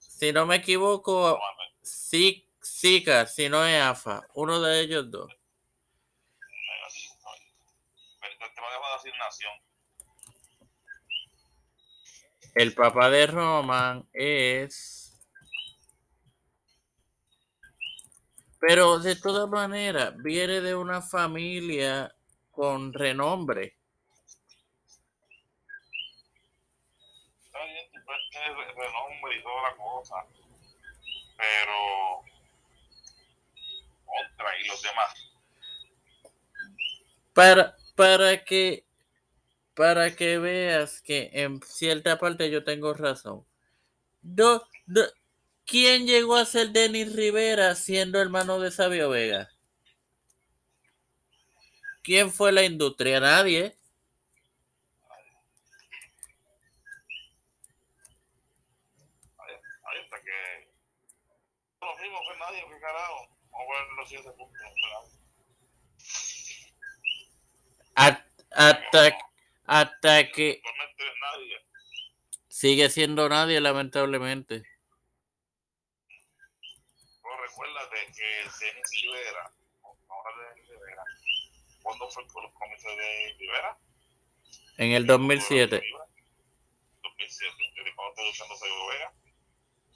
Si 0.00 0.32
no 0.32 0.46
me 0.46 0.56
equivoco, 0.56 1.40
sí, 1.80 2.44
Zika, 2.60 3.24
si 3.26 3.48
no 3.48 3.64
es 3.64 3.80
AFA, 3.82 4.26
uno 4.34 4.60
de 4.60 4.80
ellos 4.80 5.08
dos. 5.08 5.32
El 12.56 12.74
papá 12.74 13.10
de 13.10 13.28
Roman 13.28 14.08
es. 14.12 14.97
Pero 18.60 19.00
de 19.00 19.16
todas 19.16 19.48
maneras, 19.48 20.16
viene 20.22 20.60
de 20.60 20.74
una 20.76 21.02
familia 21.02 22.14
con 22.52 22.92
renombre. 22.92 23.76
Está 27.44 27.58
bien, 27.64 27.86
re- 28.06 28.72
renombre 28.76 29.36
y 29.38 29.42
toda 29.42 29.62
la 29.62 29.76
cosa, 29.76 30.24
pero 31.36 32.22
contra 34.04 34.58
y 34.60 34.66
los 34.66 34.82
demás. 34.82 35.14
Para, 37.34 37.76
para 37.94 38.44
que 38.44 38.84
para 39.74 40.14
que 40.16 40.38
veas 40.38 41.02
que 41.02 41.30
en 41.32 41.60
cierta 41.62 42.18
parte 42.18 42.50
yo 42.50 42.64
tengo 42.64 42.94
razón. 42.94 43.46
Do- 44.22 44.66
do- 44.86 45.12
¿Quién 45.68 46.06
llegó 46.06 46.34
a 46.36 46.46
ser 46.46 46.70
Denis 46.70 47.14
Rivera 47.14 47.74
siendo 47.74 48.18
hermano 48.22 48.58
de 48.58 48.70
Sabio 48.70 49.10
Vega? 49.10 49.50
¿Quién 52.02 52.32
fue 52.32 52.52
la 52.52 52.62
industria? 52.64 53.20
Nadie. 53.20 53.76
Hasta 68.50 69.18
Hasta, 69.66 70.30
que 70.32 70.62
sigue 72.48 72.88
siendo 72.88 73.28
nadie, 73.28 73.60
lamentablemente. 73.60 74.62
Pero 77.22 77.42
recuérdate 77.42 78.07
que 78.18 78.64
Denis 78.64 78.90
Rivera, 79.02 79.52
ahora 80.08 80.50
Denis 80.54 80.68
Rivera, 80.68 81.04
¿cuándo 81.82 82.10
fue 82.10 82.26
con 82.26 82.42
los 82.42 82.52
cómics 82.52 82.82
de 82.82 83.36
Rivera? 83.38 83.78
En 84.78 84.90
el 84.92 85.06
2007. 85.06 85.80
2007. 87.02 87.54
¿Desde 87.76 87.94
cuándo 87.94 88.10
está 88.10 88.24
luchando 88.24 88.56
Sabio 88.56 88.86
Vega? 88.88 89.12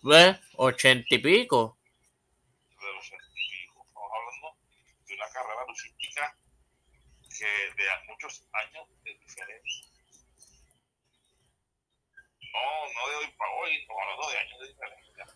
¿Ves? 0.02 0.40
Ochenta 0.56 1.14
y 1.14 1.18
pico. 1.18 1.78
de 2.80 2.92
los 2.94 3.06
científicos. 3.06 3.86
Estamos 3.88 4.10
hablando 4.14 4.56
de 5.06 5.14
una 5.14 5.28
carrera 5.30 5.66
luchística 5.66 6.36
que 7.28 7.44
de 7.44 8.06
muchos 8.06 8.46
años 8.52 8.88
de 9.02 9.14
diferencia. 9.14 9.86
No, 12.52 12.92
no 12.94 13.08
de 13.08 13.16
hoy 13.16 13.32
para 13.36 13.50
hoy, 13.52 13.76
estamos 13.76 14.02
hablando 14.02 14.30
de 14.30 14.38
años 14.38 14.60
de 14.60 14.68
diferencia. 14.68 15.26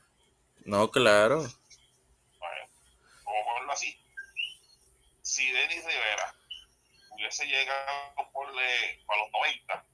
No, 0.64 0.90
claro. 0.90 1.46
¿Vale? 3.36 3.44
Como 3.44 3.44
ponerlo 3.44 3.72
así, 3.72 3.96
si 5.22 5.50
Denis 5.52 5.84
Rivera 5.84 6.34
hubiese 7.10 7.46
llegado 7.46 8.30
por 8.32 8.54
le, 8.54 9.04
para 9.06 9.20
los 9.20 9.30
90, 9.32 9.86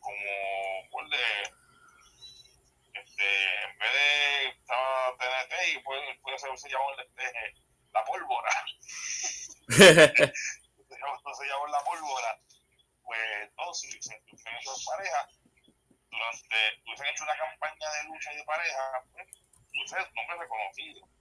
como 0.00 0.90
por 0.90 1.08
le, 1.08 1.42
este, 2.94 3.64
en 3.64 3.78
vez 3.78 3.92
de 3.92 4.48
estaba 4.48 5.16
TNT 5.18 5.52
y 5.74 5.78
pues, 5.80 6.00
puede 6.22 6.36
haberse 6.42 6.68
llamado 6.68 7.00
este, 7.00 7.54
la 7.92 8.04
pólvora. 8.04 8.50
se 11.34 11.46
llamó 11.46 11.66
la 11.68 11.84
pólvora, 11.84 12.40
pues 13.04 13.20
entonces 13.42 13.90
si 13.90 14.02
se 14.02 14.20
hubiesen 14.24 14.56
hecho 14.56 14.72
pareja, 14.86 15.28
durante, 16.10 16.82
hubiesen 16.84 17.06
hecho 17.06 17.24
una 17.24 17.36
campaña 17.36 17.90
de 17.92 18.04
lucha 18.08 18.32
y 18.32 18.36
de 18.36 18.44
pareja, 18.44 19.04
pues, 19.12 19.26
hubiesen 19.72 20.14
nombre 20.14 20.38
reconocido, 20.38 21.04
a. 21.04 21.17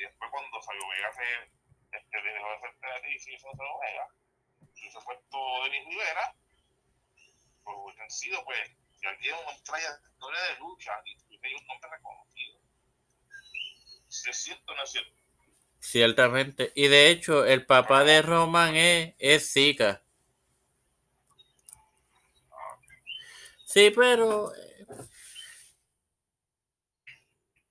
Y 0.00 0.02
después 0.02 0.30
cuando 0.30 0.62
Sabio 0.62 0.88
Vega 0.88 1.12
se 1.12 1.98
este, 1.98 2.22
dejó 2.22 2.48
de 2.48 2.60
ser 2.60 2.72
TNT 2.80 3.06
y 3.12 3.34
hizo 3.34 3.52
Sabio 3.52 3.78
Vega, 3.80 4.08
y 4.60 4.80
hubiese 4.80 4.98
puesto 5.04 5.38
Denis 5.64 5.86
Rivera, 5.88 6.34
pues 7.62 7.76
hubiesen 7.84 8.10
sido, 8.10 8.42
pues, 8.46 8.58
si 8.98 9.06
alguien 9.06 9.34
una 9.34 9.62
trayectoria 9.62 10.40
de 10.40 10.58
lucha 10.58 10.92
y 11.04 11.36
hubiese 11.36 11.56
un 11.60 11.66
nombre 11.66 11.90
reconocido. 11.90 12.60
Es 14.08 14.42
cierto 14.42 14.72
o 14.72 14.74
no 14.74 14.82
es 14.84 14.90
cierto. 14.90 15.12
Ciertamente. 15.80 16.72
Y 16.74 16.88
de 16.88 17.10
hecho, 17.10 17.44
el 17.44 17.66
papá 17.66 18.02
de 18.02 18.22
Roman 18.22 18.76
es, 18.76 19.14
es 19.18 19.52
Zika. 19.52 20.02
Sí, 23.66 23.92
pero 23.94 24.54
eh, 24.54 24.86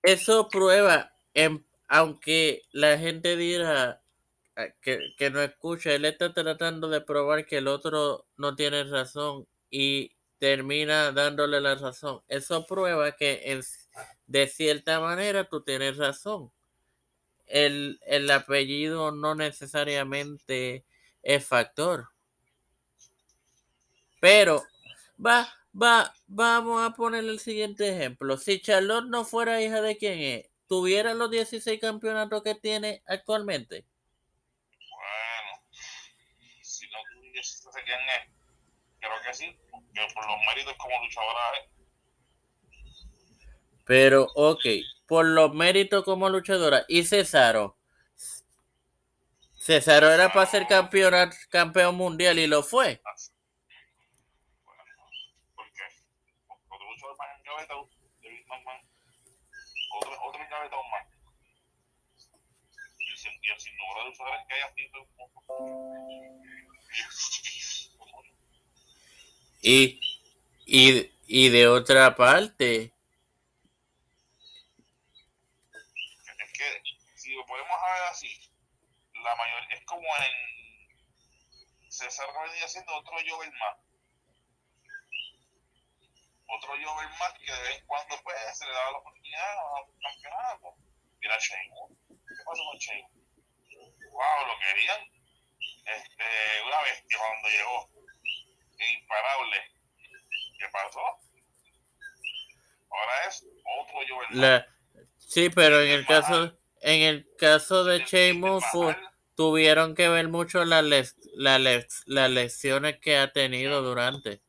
eso 0.04 0.48
prueba, 0.48 1.12
en- 1.34 1.66
aunque 1.90 2.62
la 2.70 2.96
gente 2.98 3.36
dirá 3.36 4.00
eh, 4.56 4.74
que, 4.80 5.00
que 5.18 5.30
no 5.30 5.42
escucha, 5.42 5.92
él 5.92 6.04
está 6.04 6.32
tratando 6.32 6.88
de 6.88 7.00
probar 7.00 7.46
que 7.46 7.58
el 7.58 7.66
otro 7.66 8.28
no 8.36 8.54
tiene 8.54 8.84
razón 8.84 9.48
y 9.70 10.12
termina 10.38 11.10
dándole 11.10 11.60
la 11.60 11.74
razón. 11.74 12.22
Eso 12.28 12.64
prueba 12.64 13.16
que 13.16 13.42
en, 13.46 13.62
de 14.28 14.46
cierta 14.46 15.00
manera 15.00 15.48
tú 15.48 15.62
tienes 15.62 15.96
razón. 15.96 16.52
El, 17.46 17.98
el 18.06 18.30
apellido 18.30 19.10
no 19.10 19.34
necesariamente 19.34 20.84
es 21.24 21.44
factor. 21.44 22.06
Pero 24.20 24.62
va, 25.24 25.52
va, 25.74 26.14
vamos 26.28 26.82
a 26.82 26.94
poner 26.94 27.24
el 27.24 27.40
siguiente 27.40 27.88
ejemplo. 27.88 28.36
Si 28.36 28.60
Charlotte 28.60 29.08
no 29.08 29.24
fuera 29.24 29.60
hija 29.60 29.82
de 29.82 29.96
quién 29.96 30.20
es, 30.20 30.49
tuviera 30.70 31.14
los 31.14 31.32
16 31.32 31.80
campeonatos 31.80 32.44
que 32.44 32.54
tiene 32.54 33.02
actualmente. 33.04 33.84
Bueno, 34.70 35.66
si 36.62 36.86
no 36.86 36.98
tuviese 37.12 37.68
quién 37.84 37.98
es, 37.98 38.30
creo 39.00 39.20
que 39.26 39.34
sí, 39.34 39.58
porque 39.68 40.00
por 40.14 40.26
los 40.28 40.38
méritos 40.46 40.76
como 40.78 41.02
luchadora 41.02 41.40
es. 41.58 41.70
Pero, 43.84 44.28
ok, 44.36 44.64
por 45.08 45.26
los 45.26 45.52
méritos 45.52 46.04
como 46.04 46.28
luchadora. 46.28 46.84
¿Y 46.86 47.02
Cesaro? 47.02 47.76
Cesaro 49.58 50.08
era 50.08 50.32
para 50.32 50.46
ser 50.46 50.68
campeón, 50.68 51.32
campeón 51.48 51.96
mundial 51.96 52.38
y 52.38 52.46
lo 52.46 52.62
fue. 52.62 53.02
Bueno, 54.64 54.84
¿por 55.56 55.66
qué? 55.72 55.82
Porque 56.68 56.84
luchador 56.84 57.16
más 57.18 57.40
engavetado, 57.40 57.90
David 58.22 58.46
McMahon, 58.46 58.89
otro, 59.90 60.22
otro 60.22 60.42
engavetado 60.42 60.82
más. 60.84 61.06
Y 62.98 63.28
el, 63.28 63.40
y 63.42 63.50
el 63.50 63.60
sinnúmero 63.60 64.04
de 64.04 64.10
usuarios 64.10 64.46
que 64.48 64.54
hay 64.54 64.62
aquí. 64.62 64.90
Y, 69.62 70.00
y, 70.64 71.12
y 71.26 71.48
de 71.50 71.68
otra 71.68 72.16
parte. 72.16 72.94
Es 76.38 76.52
que 76.52 76.82
si 77.14 77.34
lo 77.34 77.44
podemos 77.44 77.68
ver 77.68 78.02
así, 78.10 78.50
la 79.12 79.36
mayor 79.36 79.62
es 79.70 79.84
como 79.84 80.08
en 80.16 81.90
César 81.90 82.26
Rodríguez 82.34 82.64
haciendo 82.64 82.96
otro 82.96 83.12
Joven 83.28 83.52
más 83.58 83.89
otro 86.56 86.70
Jover 86.74 87.08
más 87.18 87.32
que 87.38 87.52
de 87.52 87.62
vez 87.62 87.78
en 87.78 87.86
cuando 87.86 88.16
pues, 88.22 88.36
se 88.58 88.66
le 88.66 88.72
daba 88.72 88.90
la 88.92 88.98
oportunidad 88.98 89.52
a 89.58 89.82
un 89.82 89.98
campeonato. 90.00 90.74
Mira 91.20 91.36
Shane. 91.38 91.70
¿Qué 92.08 92.42
pasó 92.44 92.62
con 92.64 92.78
Shane? 92.78 93.08
Wow, 94.10 94.46
lo 94.46 94.58
querían. 94.58 95.00
Este, 95.86 96.24
una 96.66 96.80
bestia 96.82 97.18
cuando 97.18 97.48
llegó. 97.48 97.90
Imparable. 98.92 99.56
¿Qué 100.58 100.66
pasó? 100.72 101.00
Ahora 102.90 103.28
es 103.28 103.44
otro 103.80 103.98
Jover. 104.08 104.28
La, 104.32 104.66
sí, 105.18 105.50
pero 105.50 105.80
en 105.80 105.90
el 105.90 106.06
caso, 106.06 106.58
en 106.80 107.02
el 107.02 107.28
caso 107.38 107.84
de 107.84 108.00
fue- 108.60 108.96
tuvieron 109.36 109.94
que 109.94 110.08
ver 110.08 110.28
mucho 110.28 110.64
las 110.64 110.82
les- 110.84 111.16
la 111.34 111.58
les- 111.58 112.02
las 112.06 112.28
lecciones 112.30 112.98
que 113.00 113.16
ha 113.16 113.32
tenido 113.32 113.82
durante. 113.82 114.42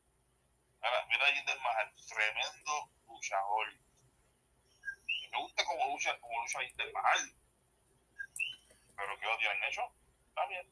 Ahora, 0.82 1.06
mira 1.08 1.24
a 1.26 1.32
Jinder 1.32 1.58
Mahal, 1.60 1.92
tremendo 2.08 2.90
luchador. 3.06 3.66
Me 5.32 5.38
gusta 5.38 5.64
como 5.64 5.92
lucha, 5.92 6.18
como 6.20 6.40
lucha 6.42 6.60
Jinder 6.60 6.92
Mahal. 6.92 7.32
Pero 8.96 9.18
¿qué 9.18 9.26
odio 9.26 9.50
han 9.50 9.64
hecho? 9.64 9.82
Bien. 10.48 10.66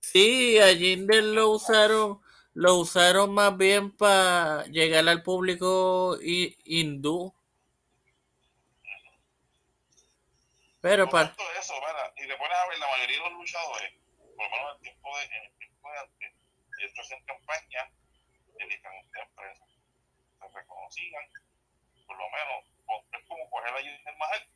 Sí, 0.00 0.58
a 0.58 0.74
Jinder 0.74 1.24
lo 1.24 1.50
usaron, 1.50 2.20
lo 2.54 2.74
usaron 2.76 3.32
más 3.32 3.56
bien 3.56 3.90
para 3.96 4.64
llegar 4.66 5.08
al 5.08 5.22
público 5.22 6.18
hi- 6.20 6.56
hindú. 6.64 7.34
Pero 10.80 11.08
para 11.08 11.28
eso. 11.58 11.74
Y 12.16 12.26
te 12.26 12.36
pones 12.36 12.56
a 12.58 12.68
ver 12.68 12.78
la 12.78 12.88
mayoría 12.88 13.16
de 13.18 13.22
los 13.30 13.32
luchadores, 13.34 13.92
por 14.36 14.44
lo 14.44 14.50
menos 14.50 14.70
en 14.70 14.76
el 14.76 14.82
tiempo 14.82 15.08
de, 15.18 15.61
en 16.82 16.88
el 16.88 16.90
tiempo 16.90 16.90
de 16.90 16.90
antes, 16.90 16.90
ellos 16.90 16.98
hacían 16.98 17.24
campañas 17.24 17.88
de 18.58 18.66
diferentes 18.66 19.12
empresas. 19.14 19.68
Se 20.38 20.48
reconocían, 20.48 21.24
por 22.06 22.16
lo 22.16 22.24
menos, 22.30 22.64
es 23.12 23.28
como 23.28 23.50
coger 23.50 23.74
a 23.74 23.78
Jinder 23.78 24.16
Mahal. 24.18 24.48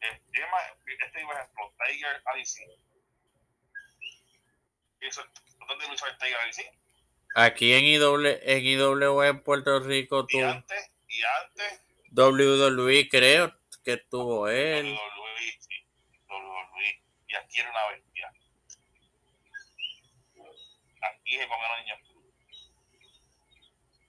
El 0.00 0.20
tema, 0.30 0.58
este 0.86 1.24
por 1.24 1.36
ejemplo, 1.36 1.74
Tiger 1.84 2.22
Alice. 2.26 2.62
Eso, 5.00 5.22
¿Dónde 5.66 5.88
luchó 5.88 6.06
el 6.06 6.18
Tiger 6.18 6.36
Alice? 6.38 6.78
aquí 7.34 7.72
en 7.72 7.84
IW, 7.84 8.26
en 8.42 9.24
en 9.24 9.42
Puerto 9.42 9.80
Rico 9.80 10.26
Y 10.28 10.32
tuvo 10.32 10.46
antes, 10.46 10.90
y 11.08 11.22
antes, 11.22 11.80
WWE 12.10 13.08
creo 13.08 13.54
que 13.84 13.96
tuvo 13.96 14.48
él. 14.48 14.86
WWE, 14.86 15.58
sí, 15.60 15.86
WWE, 16.28 17.02
y 17.28 17.34
aquí 17.34 17.60
era 17.60 17.70
una 17.70 17.86
bestia. 17.88 18.07
Aquí 21.28 21.36
se 21.36 21.46
comieron 21.46 21.78
niños. 21.84 21.98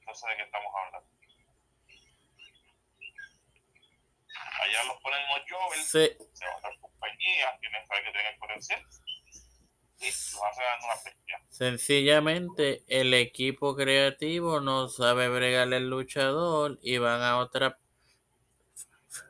No 0.07 0.15
sé 0.15 0.29
de 0.29 0.35
qué 0.37 0.43
estamos 0.43 0.71
hablando. 0.73 1.09
Allá 4.61 4.83
los 4.85 5.01
ponen 5.01 5.19
en 5.19 5.27
los 5.27 5.51
jovers, 5.51 5.83
Sí, 5.83 6.27
se 6.33 6.45
van 6.45 6.55
a 6.55 6.61
dar 6.61 6.79
compañías, 6.79 7.59
tienen 7.59 7.81
que 7.81 7.87
saber 7.87 8.03
que 8.05 8.11
tienen 8.11 8.39
potencial, 8.39 8.81
y 9.99 10.05
los 10.05 10.43
hacen 10.43 10.63
en 10.63 10.85
una 10.85 10.95
bestia. 11.03 11.41
sencillamente 11.49 12.83
el 12.87 13.13
equipo 13.13 13.75
creativo 13.75 14.61
no 14.61 14.87
sabe 14.87 15.27
bregar 15.27 15.73
el 15.73 15.89
luchador 15.89 16.79
y 16.81 16.99
van 16.99 17.21
a 17.21 17.37
otra. 17.39 17.77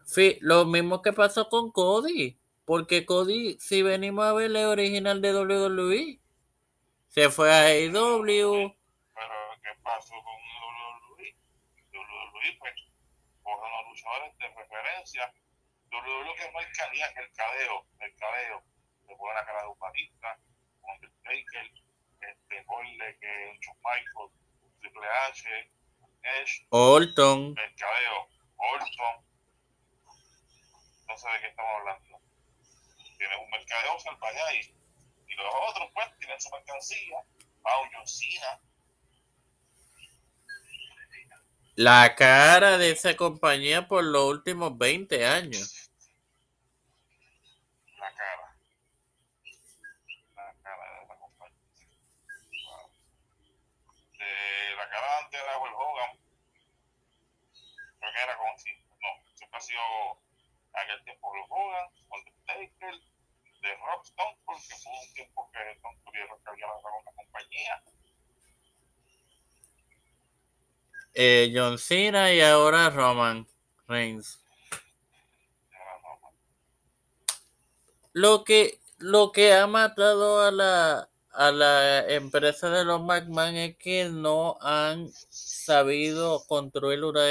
Sí, 0.06 0.38
lo 0.42 0.66
mismo 0.66 1.02
que 1.02 1.12
pasó 1.14 1.50
con 1.50 1.72
Cody, 1.72 2.38
porque 2.66 3.08
Cody, 3.08 3.58
si 3.60 3.82
venimos 3.82 4.26
a 4.26 4.34
ver, 4.34 4.56
es 4.56 4.66
original 4.66 5.24
de 5.24 5.34
WWE. 5.34 6.20
Se 7.20 7.30
fue 7.30 7.52
a 7.52 7.66
AEW. 7.68 7.92
Pero, 7.92 9.36
¿qué 9.62 9.70
pasó 9.84 10.14
con 10.24 10.40
WWE? 10.40 11.36
WWE, 11.92 12.58
pues, 12.60 12.74
coge 13.44 13.66
unos 13.68 13.88
luchadores 13.90 14.38
de 14.38 14.48
referencia. 14.48 15.34
WWE 15.92 16.36
que 16.36 16.46
es 16.46 16.54
mercadía, 16.54 17.08
el 17.08 17.30
cadeo, 17.34 17.86
el 18.00 18.16
cadeo. 18.16 18.64
Le 19.10 19.16
pone 19.18 19.34
la 19.34 19.46
cara 19.46 19.64
de 19.64 19.68
un 19.68 19.78
Undertaker, 20.96 21.72
este, 22.22 22.64
ponle 22.64 23.18
que 23.20 23.60
Michaels, 23.84 24.34
un 24.62 24.80
Triple 24.80 25.08
H, 25.28 25.72
Edge, 26.24 26.68
Orton. 26.70 27.54
mercadeo, 27.54 28.30
Orton. 28.56 29.26
No 31.06 31.18
sé 31.18 31.30
de 31.32 31.40
qué 31.42 31.48
estamos 31.48 31.72
hablando. 31.80 32.22
Tienes 33.18 33.38
un 33.40 33.50
mercadeo 33.50 34.00
salvaje 34.00 34.40
ahí. 34.48 34.79
Los 35.44 35.54
otros, 35.70 35.90
pues, 35.94 36.08
tienen 36.20 36.42
su 36.42 36.50
mercancía. 36.52 37.18
Pau. 37.62 37.86
La 41.80 42.14
cara 42.14 42.78
de 42.78 42.92
esa 42.92 43.16
compañía 43.16 43.88
por 43.88 44.04
los 44.04 44.26
últimos 44.26 44.78
20 44.78 45.26
años. 45.26 45.90
la 47.98 48.14
cara. 48.14 48.58
La 50.36 50.54
cara 50.62 51.00
de 51.00 51.08
la 51.08 51.16
compañía. 51.16 51.58
Wow. 52.66 52.92
De 54.18 54.76
la 54.76 54.90
cara 54.90 55.08
de 55.08 55.24
antes 55.24 55.42
era 55.42 55.58
Will 55.60 55.74
Hogan. 55.74 56.20
Creo 58.00 58.12
que 58.12 58.24
era 58.24 58.38
como 58.38 58.58
si. 58.58 58.74
No, 59.00 59.10
siempre 59.36 59.58
ha 59.58 59.62
sido 59.62 59.82
aquel 60.74 61.04
tiempo 61.06 61.32
Will 61.32 61.46
Hogan, 61.48 61.88
Undertaker, 62.10 63.09
de 63.62 63.70
Rock 63.76 64.06
Stone, 64.06 64.38
porque 64.46 64.76
fue 64.82 64.92
un 64.92 65.14
tiempo 65.14 65.50
que 65.52 65.72
Stone 65.72 65.98
tuvieron 66.06 66.42
que 66.44 66.50
había 66.50 66.68
lanzado 66.68 66.96
la 67.06 67.12
compañía. 67.14 67.84
Eh, 71.14 71.52
John 71.54 71.78
Cena 71.78 72.34
y 72.34 72.42
ahora 72.42 72.90
Roman 72.90 73.48
Reigns. 73.88 74.40
Lo 78.14 78.44
que, 78.44 78.80
lo 78.98 79.32
que 79.32 79.54
ha 79.54 79.68
matado 79.68 80.42
a 80.42 80.52
la, 80.52 81.10
a 81.32 81.52
la 81.52 82.08
empresa 82.10 82.70
de 82.70 82.86
los 82.86 83.02
McMahon 83.02 83.56
es 83.56 83.78
que 83.78 84.06
no 84.06 84.58
han 84.62 85.10
sabido 85.30 86.46
construir 86.48 87.04
una, 87.04 87.22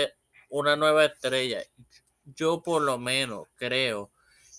una 0.50 0.76
nueva 0.76 1.04
estrella. 1.04 1.62
Yo 2.24 2.62
por 2.62 2.82
lo 2.82 2.98
menos 2.98 3.48
creo 3.56 4.10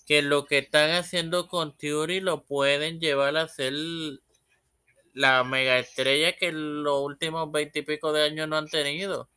que 0.10 0.24
lo 0.24 0.48
que 0.48 0.58
están 0.58 0.90
haciendo 0.90 1.48
con 1.48 1.78
Theory 1.78 2.20
lo 2.20 2.44
pueden 2.44 3.00
llevar 3.00 3.38
a 3.38 3.48
ser 3.48 3.74
la 5.14 5.44
mega 5.44 5.78
estrella 5.78 6.36
que 6.36 6.52
los 6.52 7.04
últimos 7.04 7.52
veintipico 7.52 8.12
de 8.12 8.24
años 8.24 8.48
no 8.48 8.58
han 8.58 8.68
tenido. 8.68 9.30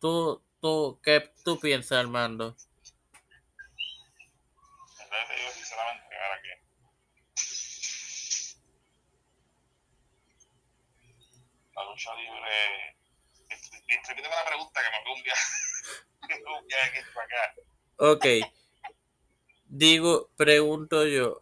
¿Tú, 0.00 0.42
tú, 0.60 0.98
qué 1.04 1.32
tú 1.44 1.60
piensas, 1.60 1.98
Armando? 1.98 2.56
La 11.76 11.84
lucha 11.84 12.10
libre. 12.16 12.96
Repíteme 14.08 14.34
la 14.34 14.44
pregunta 14.44 14.80
que 14.82 14.90
me 14.90 15.12
un 15.12 15.22
viaje. 15.22 15.42
un 16.58 16.66
viaje 16.66 16.92
que 16.92 16.98
acá. 16.98 17.71
Ok. 18.04 18.26
Digo, 19.68 20.28
pregunto 20.36 21.06
yo, 21.06 21.41